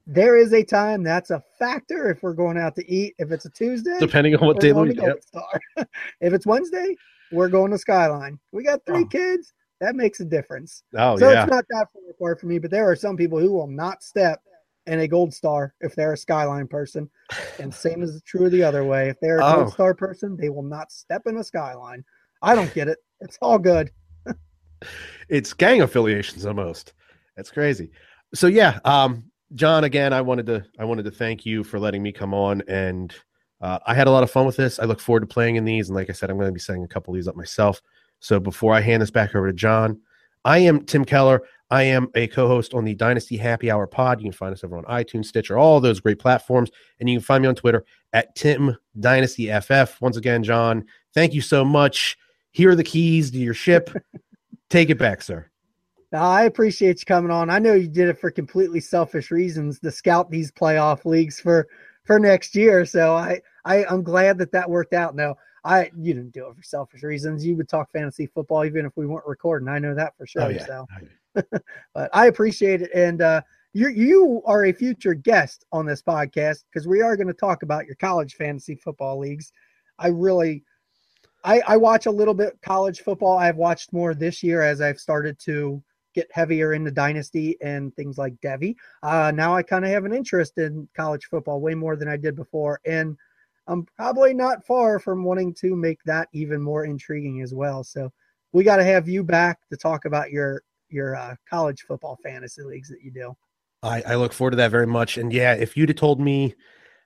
There 0.07 0.37
is 0.37 0.53
a 0.53 0.63
time 0.63 1.03
that's 1.03 1.29
a 1.29 1.43
factor 1.59 2.09
if 2.09 2.23
we're 2.23 2.33
going 2.33 2.57
out 2.57 2.73
to 2.77 2.89
eat. 2.91 3.15
If 3.19 3.31
it's 3.31 3.45
a 3.45 3.49
Tuesday, 3.49 3.97
depending 3.99 4.33
on 4.37 4.47
what 4.47 4.61
day 4.61 4.71
going 4.71 4.95
yep. 4.95 5.21
Star. 5.21 5.61
if 6.21 6.33
it's 6.33 6.45
Wednesday, 6.45 6.95
we're 7.33 7.49
going 7.49 7.71
to 7.71 7.77
Skyline. 7.77 8.39
We 8.53 8.63
got 8.63 8.79
three 8.85 9.03
Oh. 9.03 9.07
kids. 9.07 9.53
That 9.81 9.95
makes 9.95 10.21
a 10.21 10.25
difference. 10.25 10.83
Oh 10.95 11.11
yeah. 11.11 11.17
so 11.17 11.31
yeah, 11.31 11.43
it's 11.43 11.51
not 11.51 11.65
that 11.69 11.87
far 11.93 12.01
apart 12.09 12.39
for 12.39 12.47
me, 12.47 12.59
but 12.59 12.71
there 12.71 12.89
are 12.89 12.95
some 12.95 13.17
people 13.17 13.39
who 13.39 13.51
will 13.51 13.67
not 13.67 14.03
step 14.03 14.41
in 14.87 14.99
a 15.01 15.07
gold 15.07 15.33
star 15.33 15.73
if 15.81 15.95
they're 15.95 16.13
a 16.13 16.17
skyline 16.17 16.67
person. 16.67 17.09
And 17.59 17.73
same 17.73 18.01
is 18.01 18.21
true 18.25 18.49
the 18.49 18.63
other 18.63 18.83
way. 18.83 19.09
If 19.09 19.19
they're 19.19 19.39
a 19.39 19.45
Oh. 19.45 19.55
gold 19.63 19.73
star 19.73 19.93
person, 19.93 20.35
they 20.37 20.49
will 20.49 20.63
not 20.63 20.91
step 20.91 21.23
in 21.25 21.37
a 21.37 21.43
skyline. 21.43 22.03
I 22.41 22.55
don't 22.55 22.73
get 22.73 22.87
it. 22.87 22.97
It's 23.21 23.37
all 23.41 23.59
good. 23.59 23.91
it's 25.29 25.53
gang 25.53 25.81
affiliations 25.81 26.45
almost. 26.45 26.93
That's 27.35 27.51
crazy. 27.51 27.91
So 28.33 28.47
yeah, 28.47 28.79
um, 28.85 29.23
John, 29.55 29.83
again, 29.83 30.13
I 30.13 30.21
wanted 30.21 30.45
to 30.47 30.65
I 30.77 30.85
wanted 30.85 31.03
to 31.05 31.11
thank 31.11 31.45
you 31.45 31.63
for 31.63 31.79
letting 31.79 32.03
me 32.03 32.11
come 32.11 32.33
on, 32.33 32.61
and 32.67 33.13
uh, 33.61 33.79
I 33.85 33.93
had 33.95 34.07
a 34.07 34.11
lot 34.11 34.23
of 34.23 34.29
fun 34.31 34.45
with 34.45 34.55
this. 34.55 34.79
I 34.79 34.85
look 34.85 34.99
forward 34.99 35.21
to 35.21 35.27
playing 35.27 35.55
in 35.55 35.65
these, 35.65 35.89
and 35.89 35.95
like 35.95 36.09
I 36.09 36.13
said, 36.13 36.29
I'm 36.29 36.37
going 36.37 36.47
to 36.47 36.53
be 36.53 36.59
setting 36.59 36.83
a 36.83 36.87
couple 36.87 37.13
of 37.13 37.17
these 37.17 37.27
up 37.27 37.35
myself. 37.35 37.81
So 38.19 38.39
before 38.39 38.73
I 38.73 38.81
hand 38.81 39.01
this 39.01 39.11
back 39.11 39.33
over 39.35 39.47
to 39.47 39.53
John, 39.53 39.99
I 40.45 40.59
am 40.59 40.85
Tim 40.85 41.03
Keller. 41.03 41.41
I 41.71 41.83
am 41.83 42.09
a 42.15 42.27
co-host 42.27 42.73
on 42.73 42.83
the 42.83 42.95
Dynasty 42.95 43.37
Happy 43.37 43.69
Hour 43.69 43.85
pod. 43.85 44.19
You 44.19 44.25
can 44.25 44.33
find 44.33 44.53
us 44.53 44.63
over 44.63 44.77
on 44.77 44.85
iTunes, 44.85 45.25
Stitcher, 45.25 45.57
all 45.57 45.79
those 45.79 45.99
great 45.99 46.19
platforms, 46.19 46.71
and 46.99 47.09
you 47.09 47.17
can 47.17 47.23
find 47.23 47.43
me 47.43 47.47
on 47.47 47.55
Twitter 47.55 47.85
at 48.13 48.35
Tim 48.35 48.75
Dynasty 48.99 49.51
FF. 49.59 50.01
Once 50.01 50.17
again, 50.17 50.43
John, 50.43 50.85
thank 51.13 51.33
you 51.33 51.41
so 51.41 51.63
much. 51.63 52.17
Here 52.51 52.71
are 52.71 52.75
the 52.75 52.83
keys 52.83 53.29
to 53.31 53.37
your 53.37 53.53
ship. 53.53 53.91
Take 54.69 54.89
it 54.89 54.97
back, 54.97 55.21
sir. 55.21 55.49
Now, 56.11 56.23
I 56.23 56.43
appreciate 56.43 56.99
you 56.99 57.05
coming 57.05 57.31
on. 57.31 57.51
I 57.51 57.59
know 57.59 57.73
you 57.73 57.87
did 57.87 58.09
it 58.09 58.19
for 58.19 58.31
completely 58.31 58.79
selfish 58.79 59.29
reasons 59.29 59.79
to 59.81 59.91
scout 59.91 60.31
these 60.31 60.51
playoff 60.51 61.05
leagues 61.05 61.39
for 61.39 61.67
for 62.03 62.19
next 62.19 62.55
year. 62.55 62.85
So 62.85 63.15
I, 63.15 63.41
I 63.65 63.85
I'm 63.85 64.01
glad 64.01 64.39
that 64.39 64.51
that 64.53 64.69
worked 64.69 64.93
out. 64.93 65.15
No, 65.15 65.35
I 65.63 65.91
you 65.97 66.13
didn't 66.13 66.33
do 66.33 66.47
it 66.47 66.55
for 66.55 66.63
selfish 66.63 67.03
reasons. 67.03 67.45
You 67.45 67.55
would 67.55 67.69
talk 67.69 67.91
fantasy 67.91 68.27
football 68.27 68.65
even 68.65 68.85
if 68.85 68.95
we 68.95 69.05
weren't 69.05 69.27
recording. 69.27 69.67
I 69.67 69.79
know 69.79 69.93
that 69.95 70.15
for 70.17 70.25
sure. 70.25 70.43
Oh, 70.43 70.49
yeah. 70.49 70.65
So, 70.65 70.87
but 71.93 72.09
I 72.13 72.27
appreciate 72.27 72.81
it, 72.81 72.91
and 72.93 73.21
uh, 73.21 73.41
you 73.73 73.89
you 73.89 74.41
are 74.45 74.65
a 74.65 74.73
future 74.73 75.13
guest 75.13 75.65
on 75.71 75.85
this 75.85 76.01
podcast 76.01 76.63
because 76.71 76.87
we 76.87 77.01
are 77.01 77.15
going 77.15 77.27
to 77.27 77.33
talk 77.33 77.63
about 77.63 77.85
your 77.85 77.95
college 77.95 78.35
fantasy 78.35 78.75
football 78.75 79.19
leagues. 79.19 79.51
I 79.97 80.07
really. 80.07 80.63
I, 81.41 81.61
I 81.65 81.77
watch 81.77 82.05
a 82.05 82.11
little 82.11 82.33
bit 82.33 82.59
college 82.61 82.99
football. 82.99 83.37
I've 83.37 83.55
watched 83.55 83.93
more 83.93 84.13
this 84.13 84.43
year 84.43 84.61
as 84.61 84.81
I've 84.81 84.99
started 84.99 85.39
to 85.45 85.81
get 86.13 86.27
heavier 86.33 86.73
into 86.73 86.91
dynasty 86.91 87.55
and 87.61 87.95
things 87.95 88.17
like 88.17 88.33
Devy. 88.41 88.75
Uh, 89.03 89.31
now 89.33 89.55
I 89.55 89.63
kind 89.63 89.85
of 89.85 89.91
have 89.91 90.03
an 90.03 90.13
interest 90.13 90.57
in 90.57 90.89
college 90.95 91.25
football 91.25 91.61
way 91.61 91.75
more 91.75 91.95
than 91.95 92.09
I 92.09 92.17
did 92.17 92.35
before, 92.35 92.81
and 92.85 93.15
I'm 93.69 93.85
probably 93.95 94.33
not 94.33 94.65
far 94.65 94.99
from 94.99 95.23
wanting 95.23 95.53
to 95.55 95.75
make 95.75 96.03
that 96.03 96.27
even 96.33 96.61
more 96.61 96.85
intriguing 96.85 97.41
as 97.41 97.53
well. 97.53 97.83
So 97.83 98.11
we 98.51 98.63
got 98.63 98.77
to 98.77 98.83
have 98.83 99.07
you 99.07 99.23
back 99.23 99.59
to 99.69 99.77
talk 99.77 100.05
about 100.05 100.31
your 100.31 100.63
your 100.89 101.15
uh, 101.15 101.35
college 101.47 101.83
football 101.83 102.17
fantasy 102.23 102.63
leagues 102.63 102.89
that 102.89 103.03
you 103.03 103.11
do. 103.11 103.35
I, 103.83 104.01
I 104.07 104.15
look 104.15 104.33
forward 104.33 104.51
to 104.51 104.57
that 104.57 104.71
very 104.71 104.87
much. 104.87 105.19
And 105.19 105.31
yeah, 105.31 105.53
if 105.53 105.77
you'd 105.77 105.89
have 105.89 105.97
told 105.97 106.19
me 106.19 106.55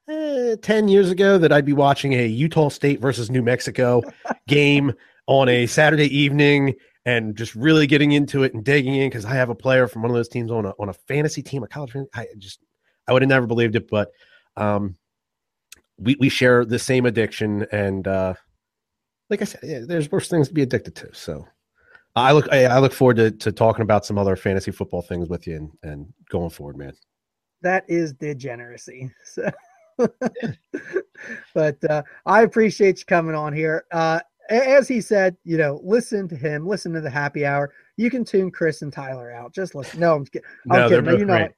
eh, 0.08 0.56
10 0.62 0.88
years 0.88 1.12
ago 1.12 1.38
that 1.38 1.52
I'd 1.52 1.65
be 1.65 1.73
watching 1.73 2.13
a 2.13 2.26
Utah 2.26 2.69
State 2.69 3.02
versus 3.02 3.30
New 3.30 3.41
Mexico 3.41 4.02
game 4.47 4.93
on 5.28 5.49
a 5.49 5.67
Saturday 5.67 6.17
evening 6.17 6.76
and 7.06 7.36
just 7.36 7.54
really 7.56 7.86
getting 7.86 8.13
into 8.13 8.43
it 8.43 8.54
and 8.54 8.63
digging 8.63 8.95
in 8.95 9.10
because 9.10 9.26
I 9.26 9.34
have 9.34 9.49
a 9.49 9.56
player 9.56 9.88
from 9.88 10.02
one 10.02 10.12
of 10.12 10.15
those 10.15 10.30
teams 10.30 10.49
on 10.49 10.65
a, 10.65 10.73
on 10.80 10.88
a 10.88 10.93
fantasy 10.93 11.43
team, 11.43 11.62
a 11.63 11.67
college, 11.67 11.93
I 12.15 12.28
just, 12.38 12.60
I 13.08 13.13
would 13.13 13.21
have 13.21 13.30
never 13.30 13.45
believed 13.45 13.76
it. 13.76 13.89
But 13.89 14.12
um, 14.56 14.95
we, 15.98 16.16
we 16.20 16.30
share 16.30 16.66
the 16.66 16.80
same 16.80 17.06
addiction. 17.06 17.66
And 17.72 18.08
uh, 18.08 18.34
like 19.30 19.42
I 19.42 19.46
said, 19.46 19.62
yeah, 19.64 19.80
there's 19.86 20.12
worse 20.12 20.30
things 20.30 20.48
to 20.48 20.54
be 20.54 20.62
addicted 20.62 20.96
to. 20.96 21.14
So 21.14 21.46
I 22.16 22.32
look, 22.32 22.48
I, 22.52 22.66
I 22.66 22.80
look 22.80 22.94
forward 22.94 23.18
to, 23.18 23.32
to 23.32 23.52
talking 23.52 23.84
about 23.84 24.06
some 24.06 24.18
other 24.18 24.36
fantasy 24.36 24.72
football 24.72 25.02
things 25.02 25.30
with 25.30 25.48
you 25.48 25.56
and, 25.56 25.72
and 25.84 26.14
going 26.30 26.50
forward, 26.50 26.78
man. 26.78 26.94
That 27.62 27.86
is 27.88 28.14
degeneracy. 28.14 29.12
So. 29.26 29.50
but 31.54 31.78
uh, 31.88 32.02
I 32.26 32.42
appreciate 32.42 32.98
you 32.98 33.06
coming 33.06 33.36
on 33.36 33.54
here. 33.54 33.86
Uh, 33.92 34.20
as 34.50 34.88
he 34.88 35.02
said, 35.02 35.38
you 35.44 35.58
know, 35.58 35.80
listen 35.84 36.28
to 36.28 36.36
him, 36.36 36.68
listen 36.68 36.94
to 36.94 37.02
the 37.02 37.10
happy 37.10 37.46
hour. 37.46 37.74
You 37.98 38.10
can 38.10 38.26
tune 38.26 38.52
Chris 38.52 38.82
and 38.82 38.92
Tyler 38.92 39.32
out. 39.32 39.54
Just 39.54 39.76
listen. 39.76 40.00
No, 40.00 40.16
I'm 40.16 40.26
kidding. 40.26 40.48
I'm 40.70 40.80
No, 40.80 40.90
they're 40.90 41.02
kidding. 41.02 41.14
No, 41.14 41.20
you 41.20 41.26
know, 41.26 41.38
great. 41.38 41.52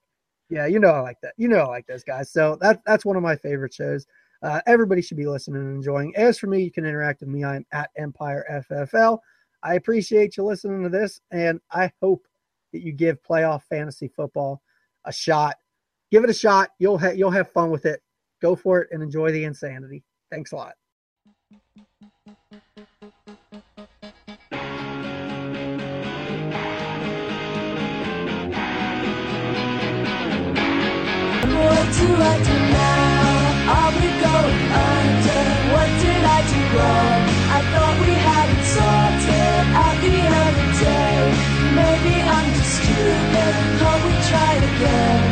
yeah, 0.50 0.66
you 0.66 0.80
know, 0.80 0.90
I 0.90 1.00
like 1.00 1.18
that. 1.24 1.34
You 1.38 1.48
know, 1.48 1.60
I 1.60 1.68
like 1.68 1.88
those 1.88 2.04
guys. 2.04 2.32
So 2.32 2.58
that 2.62 2.82
that's 2.86 3.06
one 3.06 3.16
of 3.16 3.24
my 3.24 3.36
favorite 3.36 3.74
shows. 3.74 4.06
Uh, 4.46 4.62
everybody 4.68 5.02
should 5.02 5.18
be 5.18 5.26
listening 5.26 5.60
and 5.60 5.76
enjoying. 5.76 6.16
As 6.16 6.38
for 6.38 6.46
me, 6.46 6.62
you 6.62 6.72
can 6.72 6.86
interact 6.86 7.22
with 7.22 7.30
me. 7.30 7.44
I'm 7.44 7.66
at 7.72 7.90
Empire 7.98 8.46
FFL. 8.70 9.18
I 9.64 9.74
appreciate 9.74 10.38
you 10.38 10.44
listening 10.44 10.84
to 10.84 10.90
this, 10.90 11.20
and 11.32 11.60
I 11.72 11.92
hope 12.00 12.28
that 12.72 12.84
you 12.84 12.92
give 12.92 13.24
playoff 13.24 13.64
fantasy 13.64 14.08
football 14.08 14.62
a 15.06 15.12
shot. 15.12 15.56
Give 16.12 16.24
it 16.24 16.30
a 16.30 16.34
shot. 16.34 16.70
You'll 16.78 17.00
ha- 17.00 17.10
you'll 17.16 17.32
have 17.32 17.50
fun 17.54 17.72
with 17.72 17.88
it. 17.88 18.04
Go 18.40 18.56
for 18.56 18.82
it 18.82 18.90
and 18.92 19.02
enjoy 19.02 19.32
the 19.32 19.46
insanity. 19.46 20.04
Thanks 20.30 20.52
a 20.52 20.58
lot. 20.58 20.76
What 31.48 31.94
do 31.94 32.14
I 32.14 32.44
do 32.44 32.74
now? 32.74 32.95
on 33.68 33.94
we 33.98 34.10
go 34.22 34.38
under. 34.86 35.44
What 35.74 35.90
did 36.02 36.24
I 36.38 36.40
do 36.54 36.62
wrong? 36.78 37.22
I 37.58 37.60
thought 37.72 37.96
we 38.06 38.14
had 38.14 38.48
it 38.54 38.64
sorted 38.76 39.66
at 39.86 39.96
the 40.06 40.16
end 40.22 40.38
of 40.38 40.56
day. 40.86 41.18
Maybe 41.74 42.16
I'm 42.22 42.50
just 42.54 42.74
stupid, 42.78 43.54
but 43.82 43.98
we 44.06 44.14
tried 44.30 44.64
again. 44.70 45.25